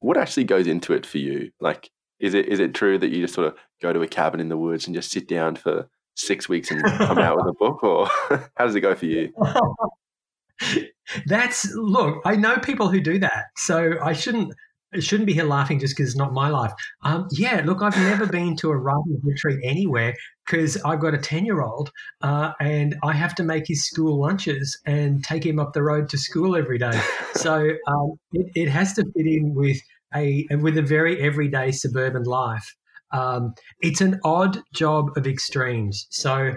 [0.02, 1.50] What actually goes into it for you?
[1.60, 4.40] Like, is it is it true that you just sort of go to a cabin
[4.40, 7.54] in the woods and just sit down for six weeks and come out with a
[7.58, 8.06] book, or
[8.56, 9.32] how does it go for you?
[11.26, 12.22] That's look.
[12.24, 14.54] I know people who do that, so I shouldn't
[14.94, 16.72] I shouldn't be here laughing just because it's not my life.
[17.02, 20.14] Um, yeah, look, I've never been to a writing retreat anywhere
[20.46, 21.90] because I've got a ten year old
[22.22, 26.08] uh, and I have to make his school lunches and take him up the road
[26.10, 27.00] to school every day.
[27.34, 29.80] So um, it, it has to fit in with
[30.14, 32.74] a with a very everyday suburban life.
[33.12, 36.06] Um, it's an odd job of extremes.
[36.10, 36.54] So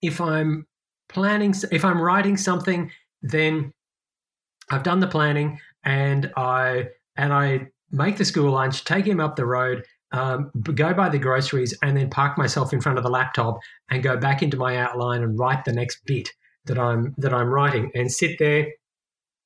[0.00, 0.66] if I'm
[1.08, 2.90] planning, if I'm writing something,
[3.22, 3.72] then
[4.70, 9.36] I've done the planning and I and I make the school lunch, take him up
[9.36, 13.10] the road, um, go buy the groceries, and then park myself in front of the
[13.10, 13.58] laptop
[13.90, 16.30] and go back into my outline and write the next bit
[16.64, 18.66] that I'm that I'm writing, and sit there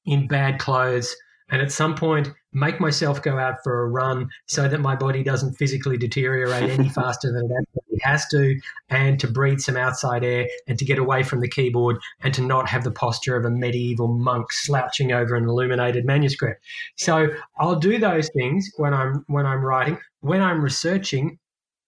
[0.04, 1.16] in bad clothes,
[1.50, 5.22] and at some point make myself go out for a run so that my body
[5.22, 10.24] doesn't physically deteriorate any faster than it actually has to, and to breathe some outside
[10.24, 13.44] air and to get away from the keyboard and to not have the posture of
[13.44, 16.64] a medieval monk slouching over an illuminated manuscript.
[16.96, 17.28] So
[17.58, 19.98] I'll do those things when I'm when I'm writing.
[20.20, 21.38] When I'm researching,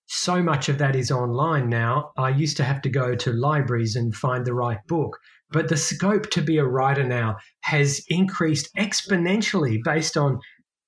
[0.07, 2.13] so much of that is online now.
[2.17, 5.19] I used to have to go to libraries and find the right book.
[5.51, 10.39] But the scope to be a writer now has increased exponentially based on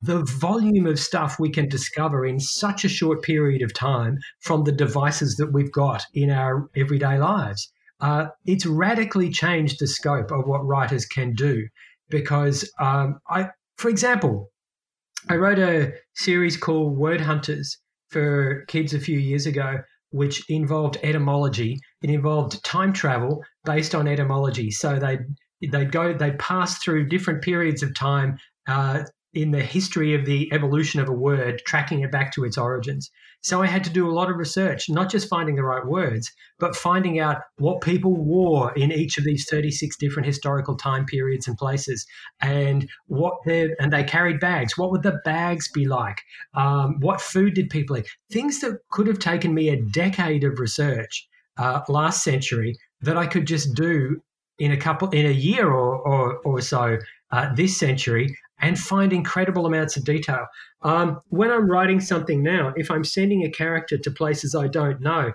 [0.03, 4.65] the volume of stuff we can discover in such a short period of time from
[4.65, 7.71] the devices that we've got in our everyday lives.
[8.01, 11.67] Uh, it's radically changed the scope of what writers can do
[12.09, 14.51] because um, I, for example,
[15.29, 17.77] I wrote a series called Word Hunters
[18.09, 19.79] for kids a few years ago,
[20.11, 21.79] which involved etymology.
[22.03, 24.71] It involved time travel based on etymology.
[24.71, 25.19] So they
[25.67, 30.53] they'd go they'd pass through different periods of time uh, in the history of the
[30.53, 33.11] evolution of a word, tracking it back to its origins.
[33.43, 36.31] So I had to do a lot of research, not just finding the right words,
[36.59, 41.49] but finding out what people wore in each of these 36 different historical time periods
[41.49, 42.07] and places,
[42.43, 44.77] and what they and they carried bags.
[44.77, 46.21] What would the bags be like?
[46.55, 48.09] Um, what food did people eat?
[48.31, 53.27] Things that could have taken me a decade of research uh, last century that I
[53.27, 54.21] could just do
[54.59, 56.99] in a couple in a year or or, or so
[57.31, 60.47] uh, this century and find incredible amounts of detail.
[60.83, 65.01] Um, when I'm writing something now, if I'm sending a character to places I don't
[65.01, 65.33] know,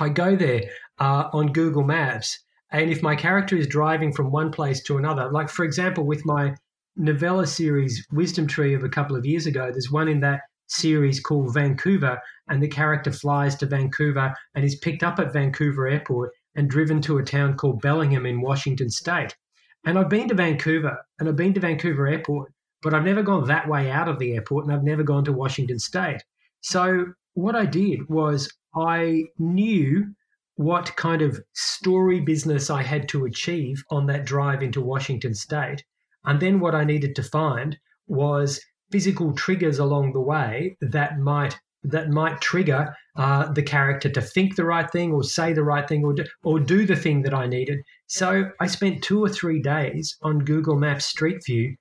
[0.00, 0.62] I go there
[0.98, 2.38] uh, on Google Maps.
[2.70, 6.24] And if my character is driving from one place to another, like for example, with
[6.24, 6.54] my
[6.96, 11.18] novella series Wisdom Tree of a couple of years ago, there's one in that series
[11.18, 16.30] called Vancouver, and the character flies to Vancouver and is picked up at Vancouver Airport
[16.54, 19.36] and driven to a town called Bellingham in Washington State.
[19.84, 23.46] And I've been to Vancouver and I've been to Vancouver Airport, but I've never gone
[23.46, 26.22] that way out of the airport and I've never gone to Washington State.
[26.60, 30.14] So what I did was I knew
[30.56, 35.84] what kind of story business I had to achieve on that drive into Washington State.
[36.24, 41.58] And then what I needed to find was physical triggers along the way that might
[41.84, 45.88] that might trigger uh, the character to think the right thing or say the right
[45.88, 47.80] thing or do, or do the thing that I needed.
[48.06, 51.74] So I spent two or three days on Google Maps Street View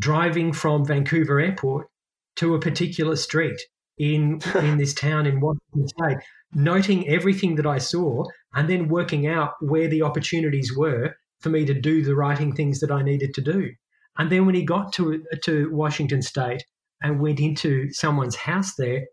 [0.00, 1.86] driving from Vancouver Airport
[2.36, 3.60] to a particular street
[3.98, 6.16] in in this town in Washington State,
[6.54, 11.66] noting everything that I saw and then working out where the opportunities were for me
[11.66, 13.70] to do the writing things that I needed to do.
[14.18, 16.64] And then when he got to to Washington State
[17.02, 19.04] and went into someone's house there,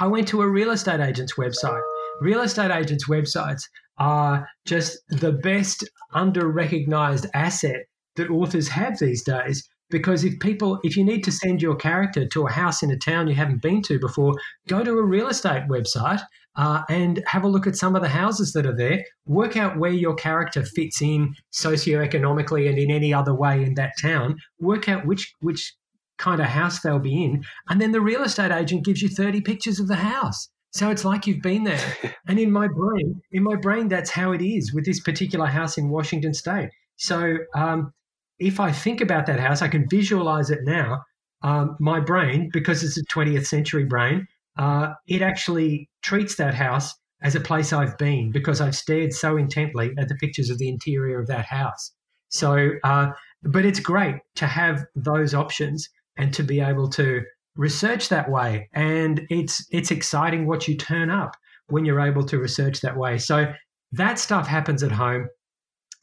[0.00, 1.82] I went to a real estate agent's website.
[2.20, 3.62] Real estate agents' websites
[3.98, 9.68] are just the best under recognized asset that authors have these days.
[9.90, 12.98] Because if people, if you need to send your character to a house in a
[12.98, 14.34] town you haven't been to before,
[14.68, 16.20] go to a real estate website
[16.56, 19.02] uh, and have a look at some of the houses that are there.
[19.26, 23.92] Work out where your character fits in socioeconomically and in any other way in that
[24.00, 24.36] town.
[24.60, 25.74] Work out which which
[26.18, 27.44] kind of house they'll be in.
[27.68, 30.48] And then the real estate agent gives you 30 pictures of the house.
[30.72, 31.80] So it's like you've been there.
[32.28, 35.78] and in my brain, in my brain, that's how it is with this particular house
[35.78, 36.70] in Washington State.
[36.96, 37.92] So um,
[38.38, 41.02] if I think about that house, I can visualize it now.
[41.42, 44.26] Um, my brain, because it's a 20th century brain,
[44.58, 49.36] uh, it actually treats that house as a place I've been because I've stared so
[49.36, 51.92] intently at the pictures of the interior of that house.
[52.28, 53.10] So, uh,
[53.42, 57.22] but it's great to have those options and to be able to
[57.56, 58.68] research that way.
[58.74, 61.36] And it's it's exciting what you turn up
[61.68, 63.18] when you're able to research that way.
[63.18, 63.52] So
[63.92, 65.28] that stuff happens at home.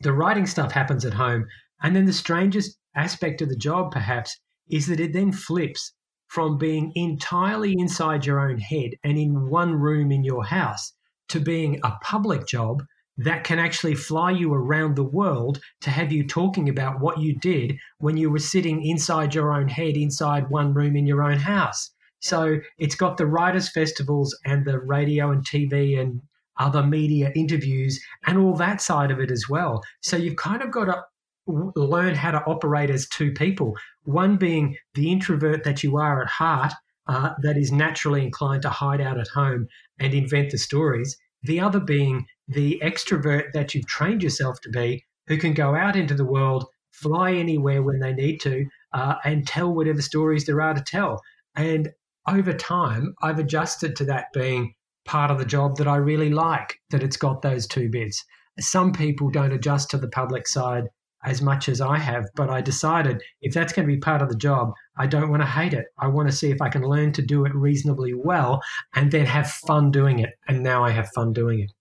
[0.01, 1.45] The writing stuff happens at home.
[1.84, 5.93] And then the strangest aspect of the job, perhaps, is that it then flips
[6.28, 10.93] from being entirely inside your own head and in one room in your house
[11.30, 12.84] to being a public job
[13.17, 17.36] that can actually fly you around the world to have you talking about what you
[17.39, 21.38] did when you were sitting inside your own head, inside one room in your own
[21.38, 21.91] house.
[22.19, 26.21] So it's got the writers' festivals and the radio and TV and
[26.58, 29.82] other media interviews and all that side of it as well.
[30.01, 31.04] So you've kind of got to
[31.47, 33.75] learn how to operate as two people
[34.06, 36.73] one being the introvert that you are at heart,
[37.08, 39.67] uh, that is naturally inclined to hide out at home
[39.99, 45.03] and invent the stories, the other being the extrovert that you've trained yourself to be,
[45.27, 49.47] who can go out into the world, fly anywhere when they need to, uh, and
[49.47, 51.21] tell whatever stories there are to tell.
[51.55, 51.89] And
[52.27, 54.73] over time, I've adjusted to that being
[55.05, 58.23] part of the job that I really like, that it's got those two bits.
[58.60, 60.86] Some people don't adjust to the public side
[61.25, 64.29] as much as I have, but I decided if that's going to be part of
[64.29, 65.85] the job, I don't want to hate it.
[65.99, 68.61] I want to see if I can learn to do it reasonably well
[68.93, 70.31] and then have fun doing it.
[70.47, 71.71] And now I have fun doing it.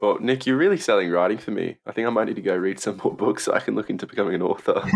[0.00, 1.78] Well, Nick, you're really selling writing for me.
[1.86, 3.88] I think I might need to go read some more books so I can look
[3.88, 4.82] into becoming an author.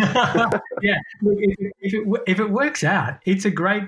[0.83, 3.83] yeah, if it, if, it, if it works out, it's a great.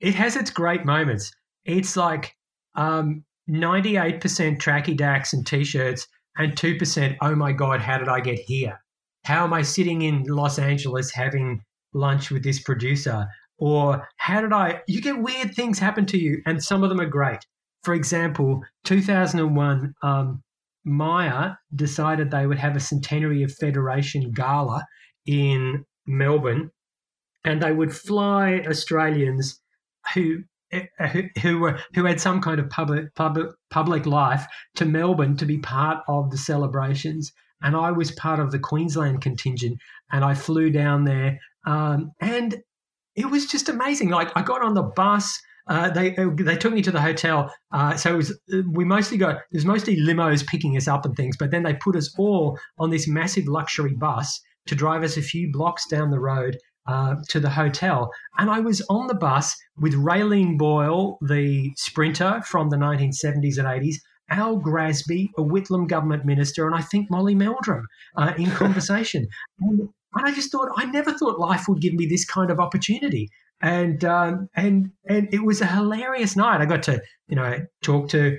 [0.00, 1.32] It has its great moments.
[1.64, 2.34] It's like
[2.74, 4.20] um, 98%
[4.58, 7.16] tracky dacks and t-shirts, and 2%.
[7.20, 8.78] Oh my god, how did I get here?
[9.26, 11.60] How am I sitting in Los Angeles having
[11.92, 13.26] lunch with this producer?
[13.58, 14.82] Or how did I?
[14.86, 17.40] You get weird things happen to you, and some of them are great.
[17.82, 19.94] For example, 2001.
[20.02, 20.42] Um,
[20.86, 24.86] Myer decided they would have a centenary of Federation gala
[25.26, 26.70] in Melbourne,
[27.44, 29.60] and they would fly Australians
[30.14, 35.36] who who, who were who had some kind of public public public life to Melbourne
[35.38, 37.32] to be part of the celebrations.
[37.62, 39.78] And I was part of the Queensland contingent,
[40.12, 41.38] and I flew down there.
[41.66, 42.56] Um, and
[43.14, 44.10] it was just amazing.
[44.10, 45.38] Like I got on the bus.
[45.68, 47.52] Uh, they they took me to the hotel.
[47.72, 48.40] Uh, so it was
[48.72, 51.96] we mostly got there's mostly limos picking us up and things, but then they put
[51.96, 56.20] us all on this massive luxury bus to drive us a few blocks down the
[56.20, 58.10] road uh, to the hotel.
[58.38, 63.66] And I was on the bus with Raelene Boyle, the sprinter from the 1970s and
[63.66, 63.96] 80s,
[64.30, 67.86] Al Grassby, a Whitlam government minister, and I think Molly Meldrum
[68.16, 69.26] uh, in conversation.
[69.60, 73.28] and, I just thought, I never thought life would give me this kind of opportunity.
[73.60, 76.60] And um, and and it was a hilarious night.
[76.60, 78.38] I got to you know talk to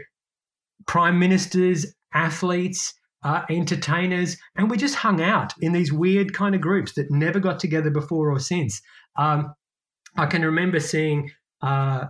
[0.87, 6.61] prime ministers, athletes, uh, entertainers, and we just hung out in these weird kind of
[6.61, 8.79] groups that never got together before or since.
[9.17, 9.53] Um,
[10.15, 12.05] I can remember seeing uh,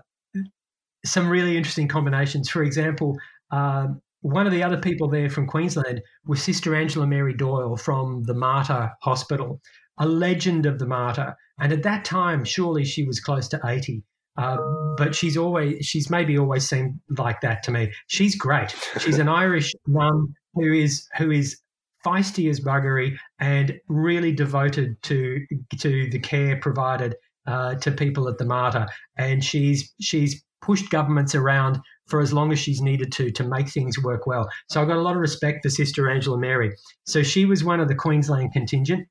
[1.05, 2.49] some really interesting combinations.
[2.49, 3.17] For example,
[3.51, 8.23] um, one of the other people there from Queensland was Sister Angela Mary Doyle from
[8.23, 9.61] the Mater Hospital,
[9.99, 11.35] a legend of the Mater.
[11.59, 14.03] And at that time, surely she was close to 80.
[14.37, 14.57] Uh,
[14.97, 17.91] but she's always, she's maybe always seemed like that to me.
[18.07, 18.75] She's great.
[18.99, 21.59] She's an Irish nun who is, who is
[22.05, 25.43] feisty as buggery and really devoted to,
[25.79, 27.15] to the care provided
[27.47, 28.87] uh, to people at the Mater.
[29.17, 33.69] And she's, she's pushed governments around for as long as she's needed to to make
[33.69, 34.49] things work well.
[34.69, 36.73] So I've got a lot of respect for Sister Angela Mary.
[37.05, 39.07] So she was one of the Queensland contingent,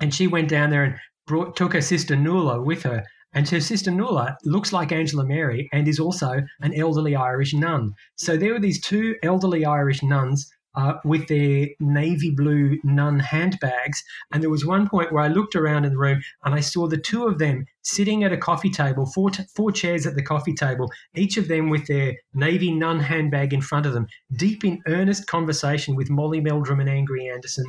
[0.00, 3.04] and she went down there and brought took her sister Nuala with her.
[3.32, 7.92] And her sister Nuala looks like Angela Mary and is also an elderly Irish nun.
[8.16, 14.02] So there were these two elderly Irish nuns uh, with their navy blue nun handbags.
[14.32, 16.86] And there was one point where I looked around in the room and I saw
[16.86, 20.22] the two of them sitting at a coffee table, four, t- four chairs at the
[20.22, 24.06] coffee table, each of them with their navy nun handbag in front of them,
[24.36, 27.66] deep in earnest conversation with Molly Meldrum and Angry Anderson.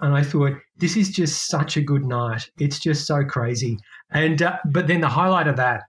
[0.00, 2.50] And I thought, this is just such a good night.
[2.58, 3.78] It's just so crazy.
[4.10, 5.84] And uh, but then the highlight of that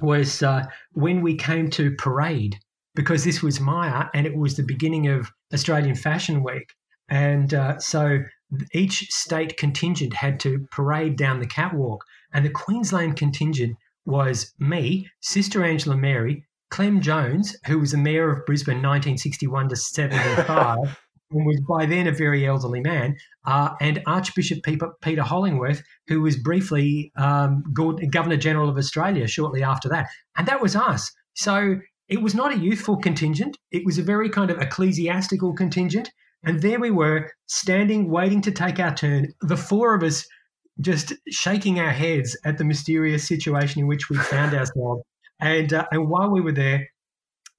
[0.00, 2.58] was uh, when we came to parade
[2.94, 6.72] because this was Myer and it was the beginning of Australian Fashion Week.
[7.08, 8.20] And uh, so
[8.72, 12.04] each state contingent had to parade down the catwalk.
[12.32, 13.76] And the Queensland contingent
[14.06, 19.76] was me, Sister Angela Mary, Clem Jones, who was the mayor of Brisbane 1961 to
[19.76, 20.78] 75,
[21.30, 26.36] and was by then a very elderly man, uh, and Archbishop Peter Hollingworth, who was
[26.36, 30.08] briefly um, Governor General of Australia shortly after that.
[30.36, 31.10] And that was us.
[31.34, 36.10] So it was not a youthful contingent, it was a very kind of ecclesiastical contingent.
[36.46, 40.26] And there we were, standing, waiting to take our turn, the four of us
[40.80, 45.02] just shaking our heads at the mysterious situation in which we found ourselves.
[45.40, 46.86] And, uh, and while we were there,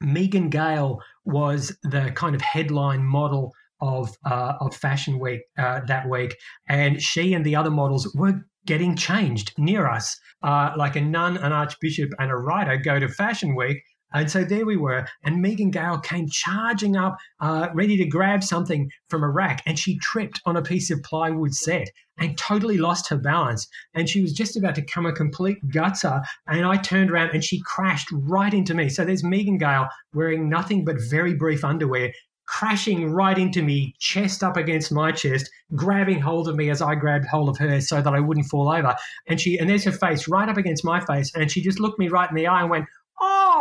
[0.02, 6.10] Megan Gale was the kind of headline model of uh, of Fashion Week uh, that
[6.10, 6.36] week,
[6.68, 10.18] and she and the other models were getting changed near us.
[10.44, 13.82] Uh, like a nun, an archbishop, and a writer go to Fashion Week,
[14.16, 18.44] and so there we were, and Megan Gale came charging up, uh, ready to grab
[18.44, 22.78] something from a rack, and she tripped on a piece of plywood set and totally
[22.78, 23.68] lost her balance.
[23.94, 27.44] And she was just about to come a complete gutser, and I turned around and
[27.44, 28.88] she crashed right into me.
[28.88, 32.14] So there's Megan Gale wearing nothing but very brief underwear,
[32.48, 36.96] crashing right into me, chest up against my chest, grabbing hold of me as I
[36.96, 38.96] grabbed hold of her so that I wouldn't fall over.
[39.28, 42.00] And she and there's her face right up against my face, and she just looked
[42.00, 42.86] me right in the eye and went,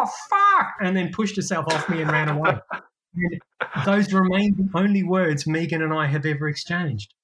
[0.05, 2.59] oh, fuck, and then pushed herself off me and ran away.
[3.15, 3.41] and
[3.87, 7.15] those remain the only words Megan and I have ever exchanged.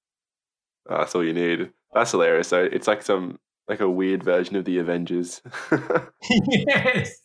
[0.89, 1.71] Oh, that's all you need.
[1.93, 2.47] That's hilarious.
[2.47, 5.41] So it's like some like a weird version of the Avengers.
[6.29, 7.21] yes,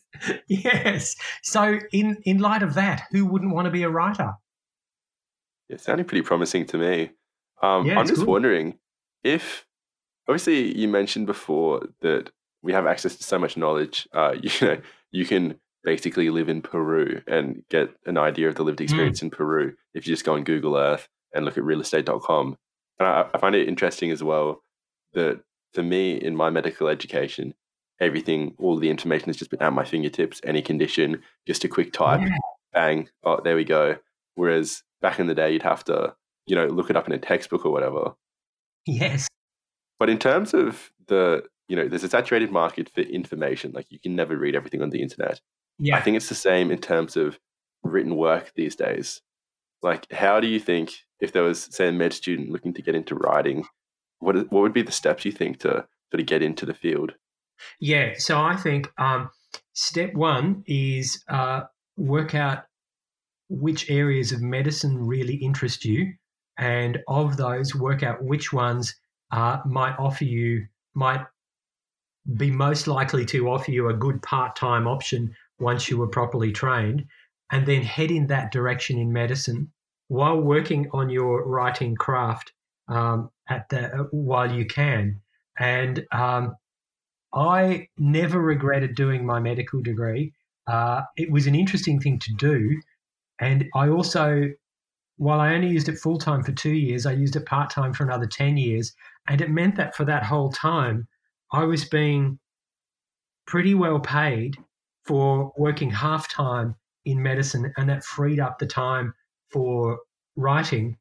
[0.47, 1.15] yes.
[1.43, 4.33] So in in light of that, who wouldn't want to be a writer?
[5.69, 7.11] Yeah, sounding pretty promising to me.
[7.61, 8.77] Um, yeah, I'm just wondering
[9.23, 9.65] if,
[10.27, 14.07] obviously, you mentioned before that we have access to so much knowledge.
[14.13, 14.77] Uh, you know,
[15.11, 18.83] you can basically live in Peru and get an idea of the lived hmm.
[18.83, 19.23] experience mm.
[19.23, 22.57] in Peru if you just go on Google Earth and look at realestate.com.
[22.99, 24.63] And I, I find it interesting as well
[25.13, 25.41] that
[25.73, 27.53] for me, in my medical education,
[27.99, 31.93] everything, all the information has just been at my fingertips, any condition, just a quick
[31.93, 32.35] type, yeah.
[32.73, 33.97] bang, oh, there we go.
[34.35, 36.15] Whereas back in the day, you'd have to,
[36.45, 38.13] you know, look it up in a textbook or whatever.
[38.85, 39.27] Yes.
[39.99, 43.71] But in terms of the you know, there's a saturated market for information.
[43.73, 45.41] Like you can never read everything on the internet.
[45.79, 45.97] Yeah.
[45.97, 47.39] I think it's the same in terms of
[47.83, 49.21] written work these days.
[49.83, 52.95] Like, how do you think if there was, say, a med student looking to get
[52.95, 53.65] into writing,
[54.19, 57.13] what what would be the steps you think to sort of get into the field?
[57.79, 59.29] Yeah, so I think um,
[59.73, 61.61] step one is uh,
[61.97, 62.63] work out
[63.49, 66.13] which areas of medicine really interest you,
[66.57, 68.95] and of those, work out which ones
[69.31, 70.65] uh, might offer you
[70.95, 71.23] might
[72.35, 76.51] be most likely to offer you a good part time option once you were properly
[76.51, 77.05] trained,
[77.51, 79.71] and then head in that direction in medicine
[80.09, 82.53] while working on your writing craft
[82.87, 85.19] um, at the uh, while you can.
[85.59, 86.55] And um,
[87.33, 90.33] I never regretted doing my medical degree.
[90.67, 92.79] Uh, it was an interesting thing to do,
[93.39, 94.51] and I also,
[95.15, 97.93] while I only used it full time for two years, I used it part time
[97.93, 98.93] for another ten years,
[99.29, 101.07] and it meant that for that whole time,
[101.51, 102.39] I was being
[103.45, 104.57] pretty well paid
[105.05, 106.75] for working half time
[107.05, 109.13] in medicine, and that freed up the time
[109.51, 109.99] for
[110.35, 110.97] writing.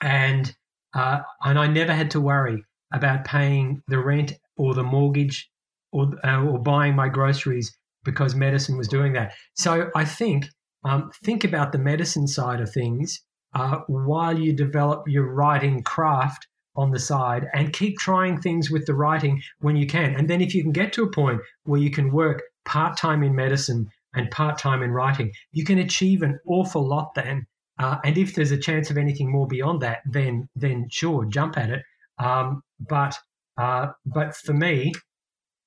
[0.00, 0.54] And
[0.94, 5.48] uh, and I never had to worry about paying the rent or the mortgage
[5.92, 9.32] or uh, or buying my groceries because medicine was doing that.
[9.54, 10.46] So I think
[10.84, 13.22] um, think about the medicine side of things
[13.54, 18.86] uh, while you develop your writing craft on the side and keep trying things with
[18.86, 20.14] the writing when you can.
[20.14, 23.22] And then if you can get to a point where you can work part time
[23.22, 27.46] in medicine and part time in writing, you can achieve an awful lot then.
[27.78, 31.56] Uh, and if there's a chance of anything more beyond that, then then sure, jump
[31.56, 31.82] at it.
[32.18, 33.16] Um, but
[33.56, 34.92] uh, but for me,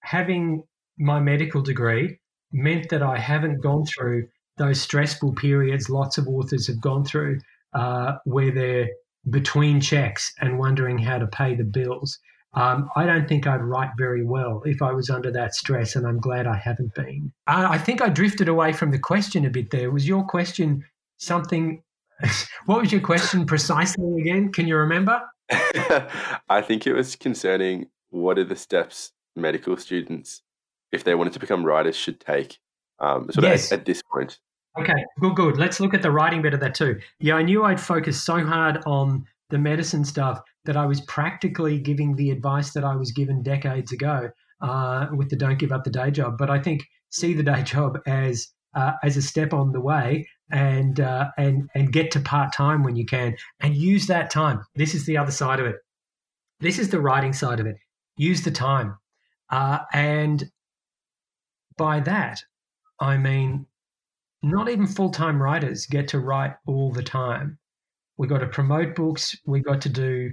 [0.01, 0.64] having
[0.97, 2.18] my medical degree
[2.51, 4.28] meant that I haven't gone through
[4.58, 7.39] those stressful periods lots of authors have gone through,
[7.74, 8.89] uh, where they're
[9.30, 12.19] between checks and wondering how to pay the bills.
[12.53, 16.07] Um, I don't think I'd write very well if I was under that stress, and
[16.07, 17.34] I'm glad I haven't been.
[17.47, 19.91] I, I think I drifted away from the question a bit there.
[19.91, 20.84] Was your question
[21.17, 21.84] something?
[22.65, 24.53] what was your question precisely again?
[24.53, 25.21] Can you remember?
[25.51, 30.41] I think it was concerning what are the steps medical students,
[30.91, 32.59] if they wanted to become writers, should take
[32.99, 33.67] um, sort yes.
[33.67, 34.39] of at, at this point.
[34.78, 35.57] Okay, good, good.
[35.57, 36.99] Let's look at the writing bit of that too.
[37.19, 41.80] Yeah, I knew I'd focus so hard on the medicine stuff that I was practically
[41.80, 44.30] giving the advice that I was given decades ago
[44.61, 46.38] uh, with the don't give up the day job.
[46.38, 50.28] But I think see the day job as uh, as a step on the way
[50.51, 54.61] and uh, and and get to part time when you can and use that time.
[54.76, 55.78] This is the other side of it.
[56.59, 57.78] This is the writing side of it.
[58.17, 58.97] Use the time,
[59.49, 60.49] uh, and
[61.78, 62.41] by that
[62.99, 63.67] I mean
[64.46, 67.58] not even full time writers get to write all the time.
[68.18, 69.36] We got to promote books.
[69.46, 70.32] We got to do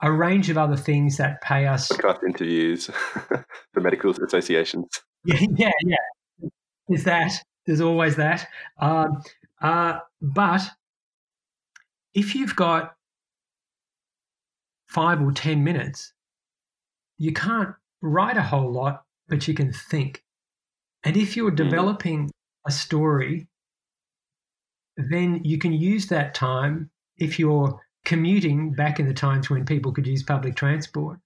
[0.00, 1.88] a range of other things that pay us.
[1.88, 2.86] Podcast interviews
[3.72, 4.88] for medical associations.
[5.28, 6.48] Yeah, yeah, yeah.
[6.88, 7.32] Is that
[7.66, 8.46] there's always that.
[8.78, 9.22] Um,
[9.60, 10.62] uh, but
[12.14, 12.94] if you've got
[14.86, 16.12] five or ten minutes,
[17.18, 17.70] you can't
[18.02, 20.22] write a whole lot, but you can think.
[21.02, 21.56] And if you're hmm.
[21.56, 22.30] developing
[22.66, 23.46] a story,
[24.96, 29.92] then you can use that time if you're commuting back in the times when people
[29.92, 31.18] could use public transport,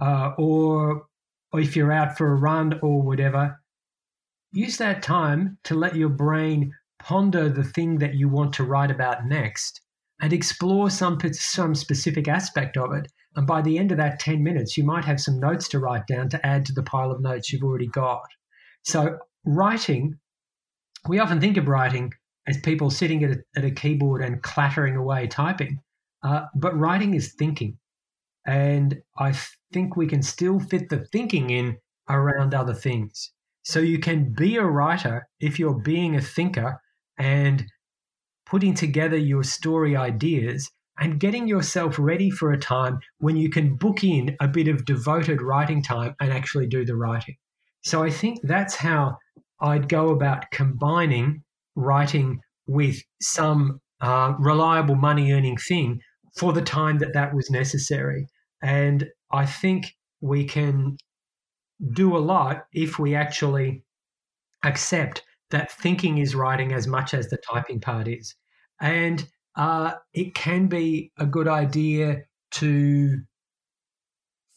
[0.00, 1.06] uh, or,
[1.52, 3.60] or if you're out for a run or whatever,
[4.52, 8.90] use that time to let your brain ponder the thing that you want to write
[8.90, 9.80] about next
[10.20, 13.10] and explore some, some specific aspect of it.
[13.36, 16.06] And by the end of that 10 minutes, you might have some notes to write
[16.06, 18.26] down to add to the pile of notes you've already got.
[18.84, 20.18] So, writing
[21.08, 22.12] we often think of writing
[22.46, 25.80] as people sitting at a, at a keyboard and clattering away typing,
[26.22, 27.78] uh, but writing is thinking.
[28.46, 29.34] And I
[29.72, 31.76] think we can still fit the thinking in
[32.08, 33.32] around other things.
[33.62, 36.80] So you can be a writer if you're being a thinker
[37.18, 37.66] and
[38.46, 43.76] putting together your story ideas and getting yourself ready for a time when you can
[43.76, 47.36] book in a bit of devoted writing time and actually do the writing.
[47.82, 49.18] So I think that's how
[49.60, 51.42] I'd go about combining
[51.74, 56.00] writing with some uh, reliable money earning thing
[56.36, 58.26] for the time that that was necessary.
[58.62, 60.96] And I think we can
[61.92, 63.84] do a lot if we actually
[64.64, 68.34] accept that thinking is writing as much as the typing part is.
[68.80, 73.20] And uh, it can be a good idea to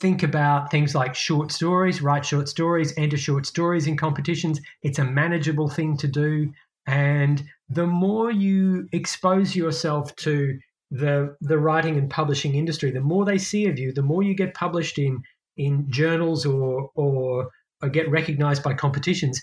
[0.01, 4.59] think about things like short stories, write short stories, enter short stories in competitions.
[4.81, 6.51] It's a manageable thing to do.
[6.87, 10.57] And the more you expose yourself to
[10.89, 14.33] the the writing and publishing industry, the more they see of you, the more you
[14.33, 15.21] get published in
[15.55, 17.49] in journals or or,
[17.83, 19.39] or get recognized by competitions,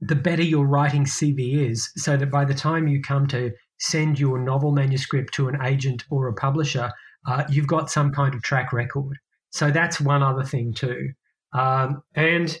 [0.00, 1.88] the better your writing CV is.
[1.96, 6.02] So that by the time you come to send your novel manuscript to an agent
[6.10, 6.90] or a publisher,
[7.28, 9.16] uh, you've got some kind of track record.
[9.50, 11.12] So that's one other thing too.
[11.52, 12.56] Um, and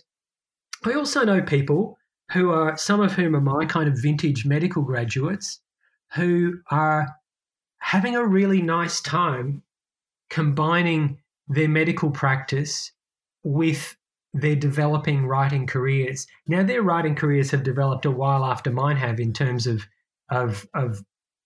[0.84, 1.98] I also know people
[2.32, 5.60] who are, some of whom are my kind of vintage medical graduates,
[6.14, 7.08] who are
[7.78, 9.62] having a really nice time
[10.30, 11.18] combining
[11.48, 12.92] their medical practice
[13.44, 13.96] with
[14.34, 16.26] their developing writing careers.
[16.46, 19.86] Now, their writing careers have developed a while after mine have in terms of
[20.30, 21.02] of of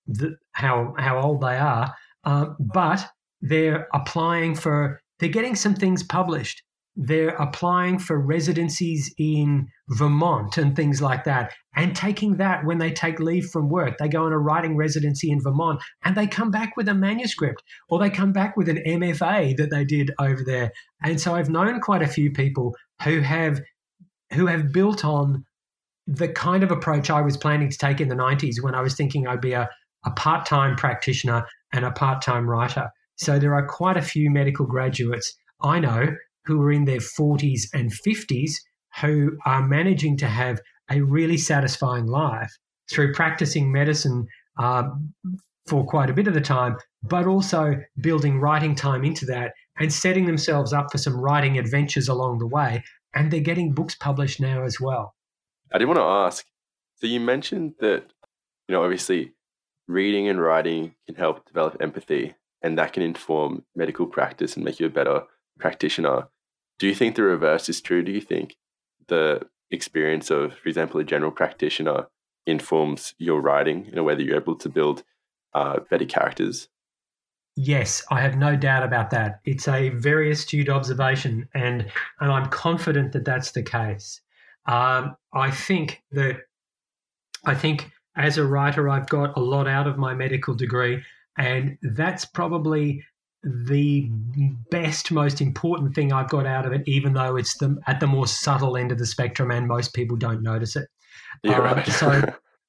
[0.07, 3.09] the, how how old they are, uh, but
[3.41, 6.63] they're applying for they're getting some things published
[6.97, 12.91] they're applying for residencies in Vermont and things like that, and taking that when they
[12.91, 13.97] take leave from work.
[13.99, 17.63] They go on a writing residency in Vermont and they come back with a manuscript
[17.89, 20.71] or they come back with an MFA that they did over there.
[21.03, 23.61] And so I've known quite a few people who have
[24.35, 25.45] who have built on
[26.07, 28.95] the kind of approach I was planning to take in the 90s when I was
[28.95, 29.69] thinking I'd be a,
[30.05, 32.91] a part time practitioner and a part time writer.
[33.23, 37.63] So there are quite a few medical graduates I know who are in their 40s
[37.73, 38.51] and 50s
[39.01, 40.61] who are managing to have
[40.91, 42.51] a really satisfying life
[42.91, 44.27] through practicing medicine
[44.59, 44.85] uh,
[45.69, 49.93] for quite a bit of the time, but also building writing time into that and
[49.93, 52.83] setting themselves up for some writing adventures along the way.
[53.15, 55.15] And they're getting books published now as well.
[55.73, 56.45] I did want to ask
[57.03, 58.05] so you mentioned that,
[58.69, 59.33] you know, obviously
[59.89, 64.81] reading and writing can help develop empathy and that can inform medical practice and make
[64.81, 65.23] you a better
[65.59, 66.29] practitioner.
[66.79, 68.03] Do you think the reverse is true?
[68.03, 68.57] Do you think
[69.09, 72.07] the experience of, for example, a general practitioner
[72.47, 75.03] informs your writing in a way that you're able to build
[75.55, 76.69] uh, better characters?
[77.55, 79.41] Yes, I have no doubt about that.
[79.45, 81.87] It's a very astute observation, and
[82.19, 84.23] and I'm confident that that's the case.
[84.65, 86.41] Um, I think that
[87.45, 91.03] I think as a writer, I've got a lot out of my medical degree,
[91.39, 93.03] and that's probably
[93.43, 94.09] the
[94.71, 98.07] best, most important thing I've got out of it, even though it's the at the
[98.07, 100.89] more subtle end of the spectrum and most people don't notice it.
[101.43, 101.87] Yeah, um, right.
[101.87, 102.23] so,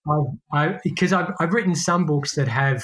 [0.54, 2.84] I because I've, I've written some books that have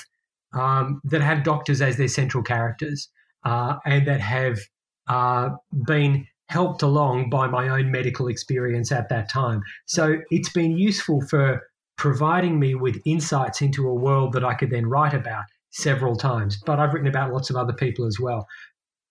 [0.53, 3.09] um, that have doctors as their central characters
[3.43, 4.59] uh, and that have
[5.07, 5.49] uh,
[5.85, 9.61] been helped along by my own medical experience at that time.
[9.85, 11.61] So it's been useful for
[11.97, 16.61] providing me with insights into a world that I could then write about several times,
[16.65, 18.47] but I've written about lots of other people as well.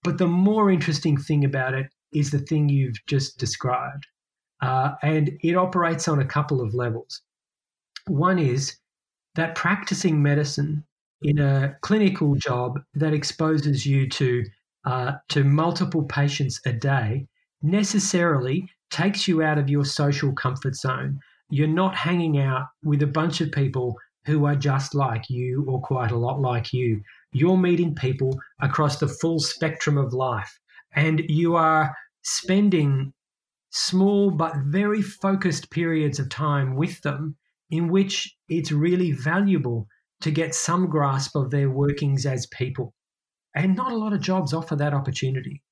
[0.02, 4.06] But the more interesting thing about it is the thing you've just described.
[4.60, 7.22] Uh, and it operates on a couple of levels.
[8.06, 8.76] One is
[9.34, 10.84] that practicing medicine
[11.22, 14.44] in a clinical job that exposes you to
[14.84, 17.26] uh, to multiple patients a day
[17.62, 21.18] necessarily takes you out of your social comfort zone.
[21.50, 23.96] You're not hanging out with a bunch of people
[24.28, 27.00] who are just like you or quite a lot like you.
[27.32, 30.58] You're meeting people across the full spectrum of life,
[30.94, 33.14] and you are spending
[33.70, 37.36] small but very focused periods of time with them
[37.70, 39.86] in which it's really valuable
[40.20, 42.92] to get some grasp of their workings as people.
[43.54, 45.62] And not a lot of jobs offer that opportunity.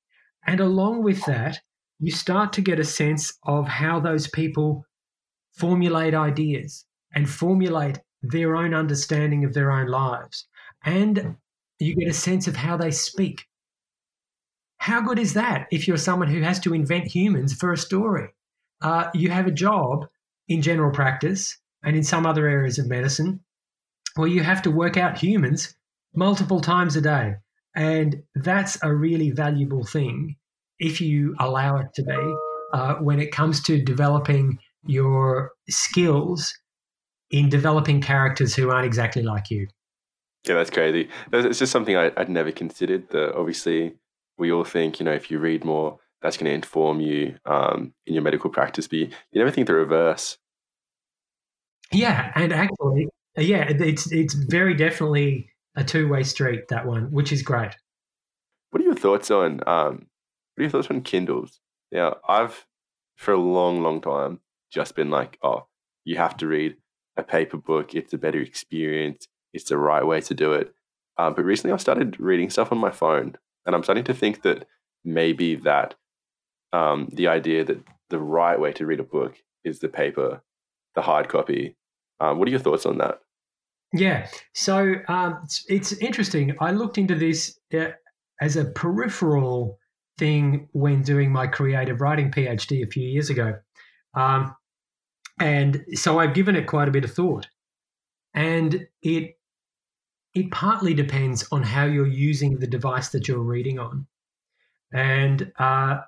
[0.47, 1.61] And along with that,
[1.99, 4.85] you start to get a sense of how those people
[5.57, 6.85] formulate ideas
[7.15, 10.47] and formulate their own understanding of their own lives.
[10.85, 11.37] And
[11.79, 13.45] you get a sense of how they speak.
[14.79, 18.29] How good is that if you're someone who has to invent humans for a story?
[18.83, 20.07] Uh, you have a job
[20.49, 23.41] in general practice and in some other areas of medicine
[24.15, 25.75] where you have to work out humans
[26.15, 27.35] multiple times a day.
[27.75, 30.37] And that's a really valuable thing
[30.79, 32.35] if you allow it to be
[32.73, 36.55] uh, when it comes to developing your skills
[37.31, 39.67] in developing characters who aren't exactly like you.
[40.47, 41.09] Yeah, that's crazy.
[41.33, 43.11] It's just something I, would never considered.
[43.11, 43.95] That obviously
[44.39, 47.93] we all think, you know, if you read more, that's going to inform you um,
[48.07, 48.87] in your medical practice.
[48.87, 50.39] But you, never think the reverse.
[51.93, 57.33] Yeah, and actually, yeah, it's it's very definitely a two way street that one, which
[57.33, 57.77] is great.
[58.71, 60.07] What are your thoughts on um,
[60.55, 61.61] what are your thoughts on Kindles?
[61.91, 62.67] Yeah, I've
[63.17, 65.67] for a long, long time just been like, oh,
[66.05, 66.77] you have to read
[67.17, 67.95] a paper book.
[67.95, 69.29] It's a better experience.
[69.53, 70.75] It's the right way to do it.
[71.19, 74.43] Um, but recently, I started reading stuff on my phone, and I'm starting to think
[74.43, 74.67] that
[75.05, 75.95] maybe that
[76.73, 80.43] um, the idea that the right way to read a book is the paper,
[80.95, 81.77] the hard copy.
[82.21, 83.21] Um, what are your thoughts on that?
[83.93, 86.55] Yeah, so um, it's, it's, interesting.
[86.61, 87.93] I looked into this uh,
[88.41, 89.79] as a peripheral
[90.19, 93.55] thing when doing my creative writing PhD a few years ago.
[94.15, 94.55] Um,
[95.39, 97.49] and so I've given it quite a bit of thought.
[98.35, 99.39] And it
[100.35, 104.07] it partly depends on how you're using the device that you're reading on.
[104.93, 106.01] And uh,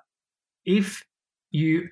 [0.65, 1.03] if
[1.51, 1.89] you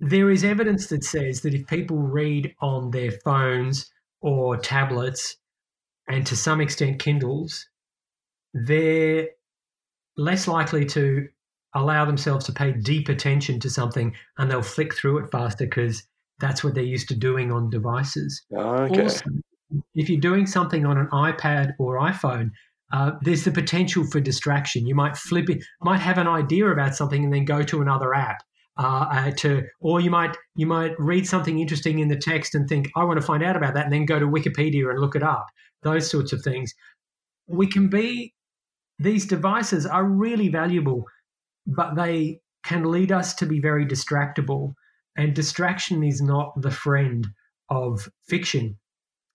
[0.00, 5.36] there is evidence that says that if people read on their phones or tablets
[6.08, 7.66] and to some extent Kindles,
[8.52, 9.28] they're
[10.16, 11.28] less likely to
[11.74, 16.06] allow themselves to pay deep attention to something and they'll flick through it faster because
[16.38, 18.42] that's what they're used to doing on devices.
[18.54, 19.02] Okay.
[19.02, 19.24] Also,
[19.94, 22.50] if you're doing something on an iPad or iPhone,
[22.92, 24.86] uh, there's the potential for distraction.
[24.86, 28.14] You might flip it, might have an idea about something and then go to another
[28.14, 28.42] app.
[28.78, 32.68] Uh, uh, to, or you might you might read something interesting in the text and
[32.68, 35.16] think, I want to find out about that, and then go to Wikipedia and look
[35.16, 35.46] it up.
[35.82, 36.74] Those sorts of things.
[37.46, 38.34] We can be.
[38.98, 41.04] These devices are really valuable,
[41.66, 44.74] but they can lead us to be very distractible.
[45.16, 47.26] And distraction is not the friend
[47.70, 48.78] of fiction.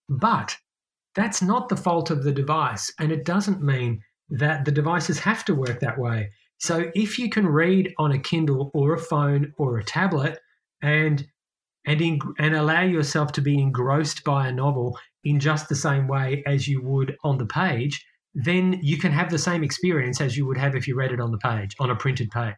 [0.10, 0.58] But
[1.16, 2.92] that's not the fault of the device.
[3.00, 6.32] And it doesn't mean that the devices have to work that way.
[6.58, 10.40] So if you can read on a Kindle or a phone or a tablet
[10.82, 11.28] and
[11.88, 16.08] and in, and allow yourself to be engrossed by a novel in just the same
[16.08, 18.06] way as you would on the page,
[18.36, 21.20] then you can have the same experience as you would have if you read it
[21.20, 22.56] on the page, on a printed page.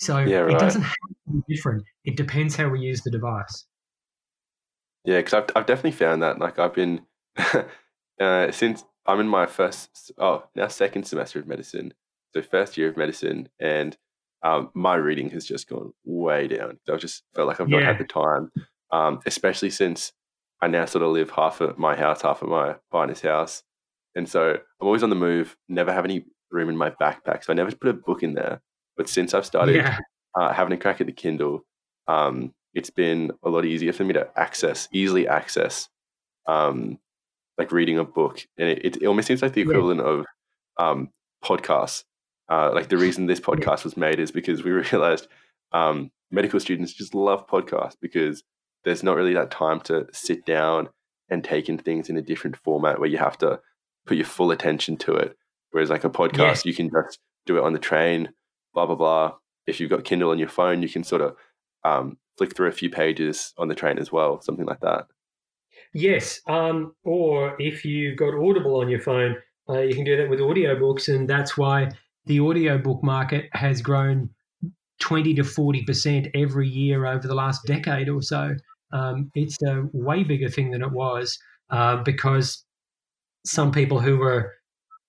[0.00, 0.54] So Yeah, right.
[0.54, 1.84] it doesn't have to be different.
[2.04, 3.66] It depends how we use the device.
[5.04, 6.38] Yeah, because I've, I've definitely found that.
[6.38, 7.02] Like, I've been,
[8.20, 11.94] uh, since I'm in my first, oh, now second semester of medicine,
[12.34, 13.96] so first year of medicine, and
[14.42, 16.78] um, my reading has just gone way down.
[16.90, 18.50] I just felt like I've not had the time,
[18.90, 20.12] um, especially since
[20.62, 23.62] I now sort of live half at my house, half at my partner's house.
[24.14, 27.44] And so I'm always on the move, never have any room in my backpack.
[27.44, 28.60] So I never put a book in there.
[28.96, 29.98] But since I've started Yeah.
[30.38, 31.64] uh, having a crack at the Kindle,
[32.08, 35.88] um, it's been a lot easier for me to access, easily access,
[36.46, 36.98] um,
[37.58, 38.46] like reading a book.
[38.58, 39.68] And it, it, almost seems like the Yeah.
[39.68, 40.26] equivalent of
[40.78, 41.10] um,
[41.44, 42.04] podcasts.
[42.48, 45.28] Uh, like the reason this podcast was made is because we realized
[45.72, 48.42] um, medical students just love podcasts because
[48.84, 50.88] there's not really that time to sit down
[51.28, 53.60] and take in things in a different format where you have to
[54.06, 55.36] put your full attention to it.
[55.70, 58.30] Whereas like a podcast, you can just do it on the train,
[58.74, 59.32] blah blah blah.
[59.66, 61.36] If you've got Kindle on your phone, you can sort of
[61.84, 65.06] um, flick through a few pages on the train as well, something like that.
[65.92, 69.36] Yes, um, or if you've got Audible on your phone,
[69.68, 71.90] uh, you can do that with audiobooks, and that's why
[72.26, 74.30] the audiobook market has grown
[75.00, 78.54] 20 to 40% every year over the last decade or so.
[78.92, 81.38] Um, it's a way bigger thing than it was
[81.70, 82.64] uh, because
[83.44, 84.52] some people who were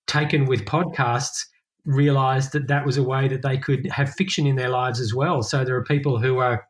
[0.07, 1.45] taken with podcasts
[1.85, 5.13] realized that that was a way that they could have fiction in their lives as
[5.13, 5.41] well.
[5.41, 6.65] So there are people who are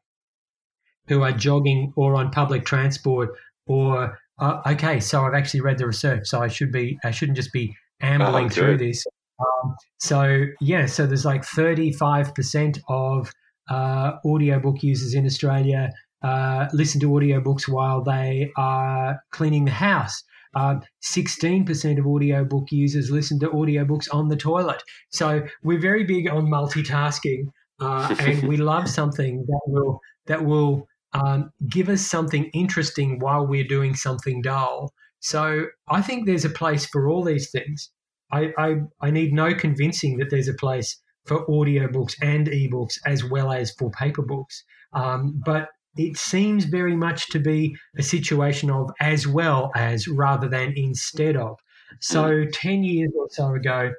[1.07, 3.29] who are jogging or on public transport
[3.65, 7.35] or uh, okay, so I've actually read the research, so I should be I shouldn't
[7.35, 9.05] just be ambling Oh, through this.
[9.39, 13.31] Um, so yeah, so there's like 35% of
[13.69, 15.91] uh, audiobook users in Australia
[16.23, 20.23] uh, listen to audiobooks while they are cleaning the house.
[20.53, 24.83] Um, 16% of audiobook users listen to audiobooks on the toilet.
[25.09, 27.47] So we're very big on multitasking,
[27.79, 33.45] uh, and we love something that will that will um, give us something interesting while
[33.45, 34.93] we're doing something dull.
[35.19, 37.91] So I think there's a place for all these things.
[38.31, 43.23] I, I, I need no convincing that there's a place for audiobooks and ebooks as
[43.23, 44.63] well as for paper books.
[44.93, 50.47] Um, but it seems very much to be a situation of as well as rather
[50.47, 51.57] than instead of.
[51.99, 53.91] So 10 years or so ago,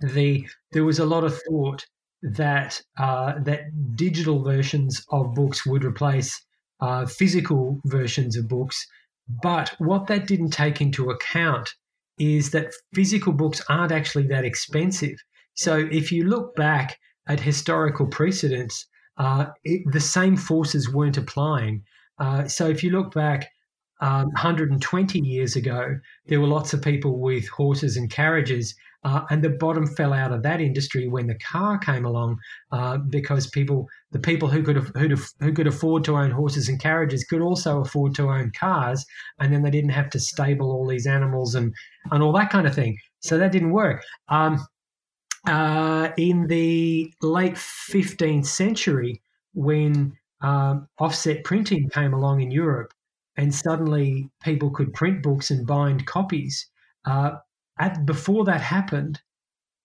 [0.00, 1.86] the there was a lot of thought
[2.22, 6.38] that uh, that digital versions of books would replace
[6.80, 8.86] uh, physical versions of books.
[9.42, 11.74] But what that didn't take into account
[12.18, 15.16] is that physical books aren't actually that expensive.
[15.54, 18.86] So if you look back at historical precedents,
[19.18, 21.82] uh, it, the same forces weren't applying.
[22.18, 23.48] Uh, so if you look back
[24.00, 29.42] um, 120 years ago, there were lots of people with horses and carriages, uh, and
[29.42, 32.36] the bottom fell out of that industry when the car came along,
[32.72, 34.76] uh, because people, the people who could
[35.40, 39.04] who could afford to own horses and carriages, could also afford to own cars,
[39.38, 41.72] and then they didn't have to stable all these animals and
[42.10, 42.98] and all that kind of thing.
[43.20, 44.02] So that didn't work.
[44.28, 44.66] Um,
[45.46, 49.22] uh, in the late 15th century,
[49.54, 52.92] when um, offset printing came along in Europe,
[53.36, 56.68] and suddenly people could print books and bind copies.
[57.04, 57.32] Uh,
[57.78, 59.20] at before that happened,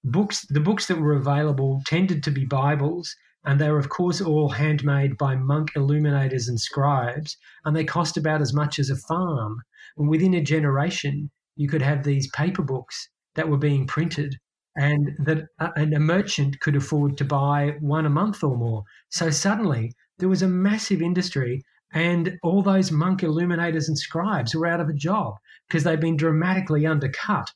[0.03, 4.21] books the books that were available tended to be Bibles, and they were of course
[4.21, 8.95] all handmade by monk illuminators and scribes, and they cost about as much as a
[8.95, 9.61] farm.
[9.97, 14.37] And within a generation, you could have these paper books that were being printed
[14.75, 18.83] and that uh, and a merchant could afford to buy one a month or more.
[19.09, 21.63] So suddenly there was a massive industry,
[21.93, 25.35] and all those monk illuminators and scribes were out of a job
[25.67, 27.51] because they'd been dramatically undercut.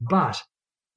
[0.00, 0.42] But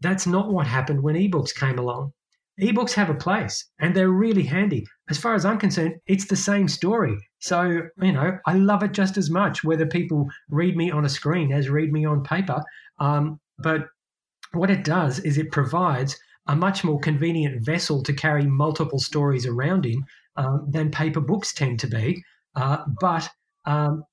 [0.01, 2.13] that's not what happened when ebooks came along.
[2.59, 4.86] ebooks have a place and they're really handy.
[5.09, 7.17] As far as I'm concerned, it's the same story.
[7.39, 11.09] So, you know, I love it just as much whether people read me on a
[11.09, 12.63] screen as read me on paper.
[12.99, 13.88] Um, but
[14.53, 19.45] what it does is it provides a much more convenient vessel to carry multiple stories
[19.45, 20.03] around in
[20.35, 22.23] um, than paper books tend to be.
[22.55, 23.29] Uh, but
[23.65, 24.03] um,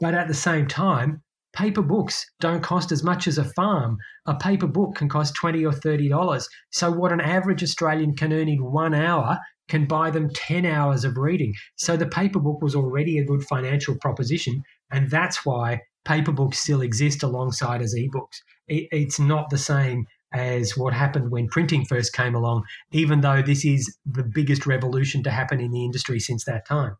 [0.00, 1.22] but at the same time,
[1.54, 3.96] paper books don't cost as much as a farm.
[4.26, 6.48] A paper book can cost twenty or thirty dollars.
[6.70, 9.38] So what an average Australian can earn in one hour
[9.68, 11.54] can buy them ten hours of reading.
[11.76, 16.58] So the paper book was already a good financial proposition, and that's why paper books
[16.58, 18.38] still exist alongside as ebooks.
[18.68, 23.42] It, it's not the same as what happened when printing first came along, even though
[23.42, 26.96] this is the biggest revolution to happen in the industry since that time.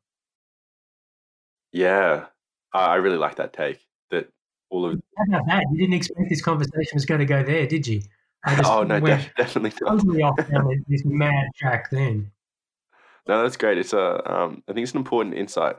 [1.73, 2.27] Yeah,
[2.75, 3.81] I really like that take.
[4.11, 4.31] That
[4.71, 5.65] all of how about that?
[5.73, 8.03] You didn't expect this conversation was going to go there, did you?
[8.65, 9.91] oh no, def- definitely not.
[9.93, 12.31] Totally off down this mad track then.
[13.27, 13.79] No, that's great.
[13.79, 15.77] It's a, um, I think it's an important insight.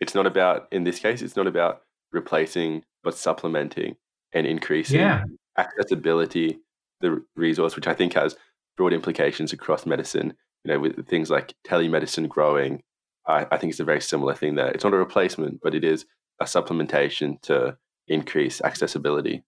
[0.00, 3.96] It's not about, in this case, it's not about replacing, but supplementing
[4.32, 5.24] and increasing yeah.
[5.58, 6.58] accessibility
[7.00, 8.36] the resource, which I think has
[8.76, 10.34] broad implications across medicine.
[10.64, 12.82] You know, with things like telemedicine growing,
[13.26, 14.68] I, I think it's a very similar thing there.
[14.68, 16.06] It's not a replacement, but it is
[16.40, 17.76] a supplementation to
[18.08, 19.44] increase accessibility.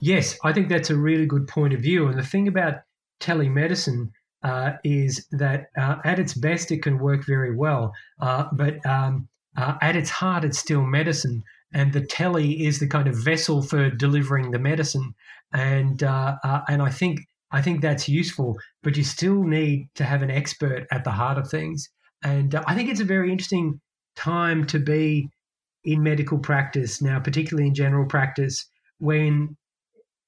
[0.00, 2.08] Yes, I think that's a really good point of view.
[2.08, 2.82] And the thing about
[3.20, 4.10] telemedicine
[4.42, 7.92] uh, is that uh, at its best, it can work very well.
[8.20, 11.42] Uh, but um, uh, at its heart, it's still medicine.
[11.74, 15.14] And the telly is the kind of vessel for delivering the medicine
[15.54, 17.20] and uh, uh, and I think
[17.52, 18.58] I think that's useful.
[18.82, 21.88] But you still need to have an expert at the heart of things,
[22.22, 23.80] and uh, I think it's a very interesting
[24.16, 25.28] time to be
[25.84, 28.66] in medical practice now, particularly in general practice,
[28.98, 29.56] when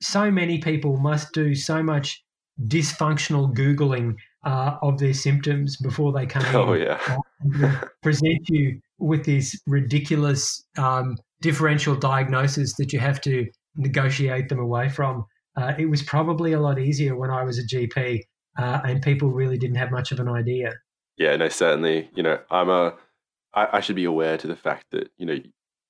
[0.01, 2.23] so many people must do so much
[2.69, 6.83] dysfunctional googling uh, of their symptoms before they come oh, in.
[6.83, 7.81] yeah.
[8.03, 14.89] present you with this ridiculous um, differential diagnosis that you have to negotiate them away
[14.89, 15.25] from.
[15.57, 18.23] Uh, it was probably a lot easier when I was a GP
[18.59, 20.73] uh, and people really didn't have much of an idea.
[21.17, 22.11] Yeah, no, certainly.
[22.15, 22.95] You know, I'm a,
[23.55, 25.39] I, I should be aware to the fact that, you know,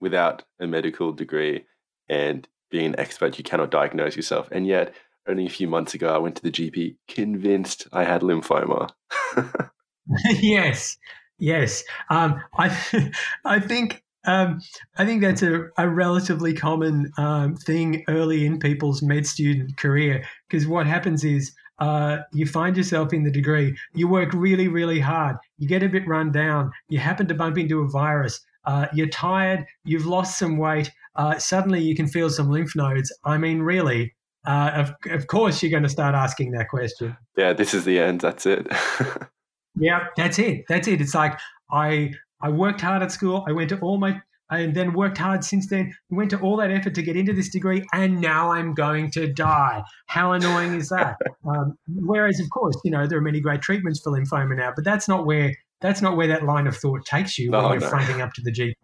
[0.01, 1.65] without a medical degree
[2.09, 4.49] and being an expert, you cannot diagnose yourself.
[4.53, 4.95] And yet,
[5.29, 8.91] only a few months ago, I went to the GP convinced I had lymphoma.
[10.31, 10.97] yes,
[11.39, 11.85] yes.
[12.11, 13.11] Um, I,
[13.45, 14.61] I think um,
[14.99, 20.25] I think that's a, a relatively common um, thing early in people's med student career
[20.49, 25.01] because what happens is uh, you find yourself in the degree, you work really, really
[25.01, 28.87] hard, you get a bit run down, you happen to bump into a virus, uh,
[28.95, 33.13] you're tired, you've lost some weight, uh, suddenly you can feel some lymph nodes.
[33.25, 34.15] I mean, really,
[34.47, 37.17] uh, of, of course, you're going to start asking that question.
[37.37, 38.21] Yeah, this is the end.
[38.21, 38.67] That's it.
[39.77, 40.65] yeah, that's it.
[40.69, 41.01] That's it.
[41.01, 41.39] It's like
[41.71, 43.45] I I worked hard at school.
[43.49, 44.21] I went to all my,
[44.51, 45.95] and then worked hard since then.
[46.11, 49.33] Went to all that effort to get into this degree, and now I'm going to
[49.33, 49.83] die.
[50.07, 51.17] How annoying is that?
[51.49, 54.85] um, whereas, of course, you know there are many great treatments for lymphoma now, but
[54.85, 57.81] that's not where that's not where that line of thought takes you when oh, you're
[57.81, 57.89] no.
[57.89, 58.75] fronting up to the GP.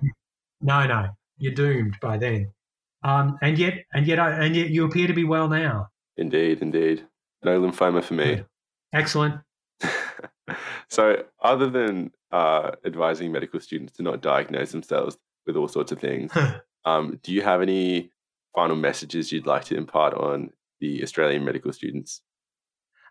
[0.60, 2.52] No, no, you're doomed by then.
[3.04, 5.88] Um, and yet, and yet, I, and yet, you appear to be well now.
[6.16, 7.04] Indeed, indeed.
[7.42, 8.44] No lymphoma for me.
[8.92, 9.40] Excellent.
[10.88, 16.00] so, other than uh, advising medical students to not diagnose themselves with all sorts of
[16.00, 16.32] things,
[16.84, 18.10] um, do you have any
[18.54, 20.50] final messages you'd like to impart on
[20.80, 22.22] the Australian medical students?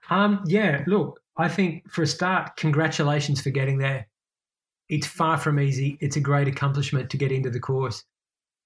[0.09, 4.07] Um, yeah, look, I think for a start, congratulations for getting there.
[4.89, 5.97] It's far from easy.
[6.01, 8.03] It's a great accomplishment to get into the course.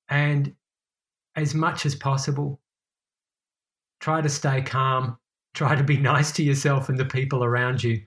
[0.09, 0.53] And
[1.35, 2.59] as much as possible,
[3.99, 5.17] try to stay calm,
[5.53, 8.01] try to be nice to yourself and the people around you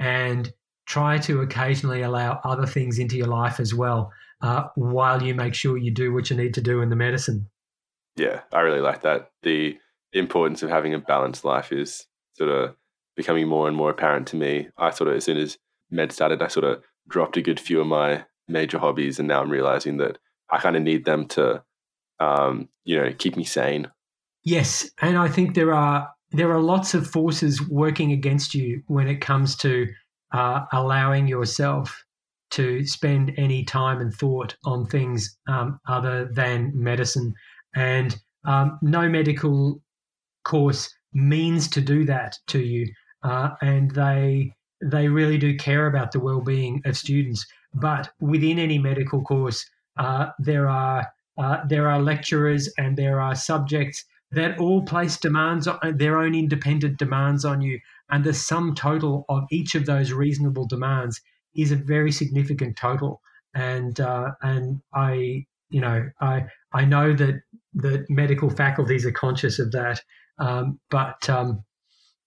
[0.00, 0.52] and
[0.86, 4.10] try to occasionally allow other things into your life as well
[4.42, 7.46] uh, while you make sure you do what you need to do in the medicine.
[8.16, 9.30] Yeah, I really like that.
[9.42, 9.78] The
[10.12, 12.74] importance of having a balanced life is sort of
[13.14, 14.68] becoming more and more apparent to me.
[14.76, 15.58] I sort of, as soon as
[15.90, 19.42] med started, I sort of dropped a good few of my major hobbies, and now
[19.42, 20.18] I'm realizing that
[20.50, 21.62] I kind of need them to,
[22.18, 23.90] um, you know, keep me sane.
[24.42, 29.08] Yes, and I think there are there are lots of forces working against you when
[29.08, 29.88] it comes to
[30.32, 32.04] uh, allowing yourself
[32.50, 37.34] to spend any time and thought on things um, other than medicine.
[37.74, 39.80] And um, no medical
[40.44, 42.92] course means to do that to you.
[43.22, 47.46] Uh, and they they really do care about the well-being of students.
[47.74, 49.68] But within any medical course,
[49.98, 51.06] uh, there are
[51.38, 56.34] uh, there are lecturers and there are subjects that all place demands on their own
[56.34, 57.80] independent demands on you.
[58.10, 61.20] and the sum total of each of those reasonable demands
[61.54, 63.20] is a very significant total.
[63.54, 67.42] And uh, and I you know I I know that
[67.74, 70.00] the medical faculties are conscious of that,
[70.38, 71.64] um, but um,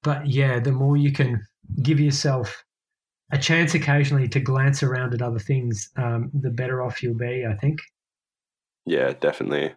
[0.04, 1.42] but yeah, the more you can
[1.82, 2.64] give yourself
[3.32, 7.46] a chance occasionally to glance around at other things, um, the better off you'll be.
[7.50, 7.80] I think.
[8.86, 9.76] Yeah, definitely.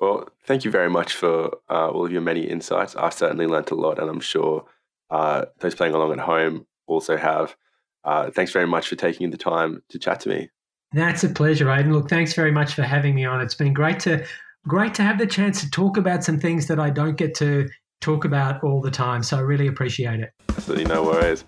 [0.00, 2.96] Well, thank you very much for uh, all of your many insights.
[2.96, 4.64] I've certainly learnt a lot, and I'm sure
[5.10, 7.54] uh, those playing along at home also have.
[8.02, 10.48] Uh, thanks very much for taking the time to chat to me.
[10.92, 11.92] That's a pleasure, Aidan.
[11.92, 13.40] Look, thanks very much for having me on.
[13.42, 14.24] It's been great to
[14.66, 17.68] great to have the chance to talk about some things that I don't get to
[18.00, 19.22] talk about all the time.
[19.22, 20.30] So I really appreciate it.
[20.48, 21.44] Absolutely no worries.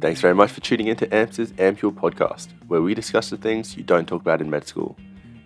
[0.00, 3.82] Thanks very much for tuning into AMSA's Ampule podcast, where we discuss the things you
[3.82, 4.96] don't talk about in med school.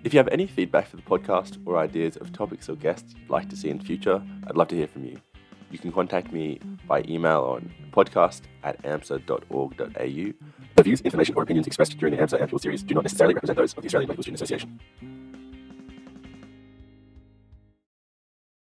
[0.05, 3.31] If you have any feedback for the podcast or ideas of topics or guests you'd
[3.31, 5.19] like to see in future, I'd love to hear from you.
[5.71, 9.89] You can contact me by email on podcast at amsa.org.au.
[10.77, 13.57] The views, information, or opinions expressed during the AMSA Ampule series do not necessarily represent
[13.57, 15.24] those of the Australian Medical Student Association.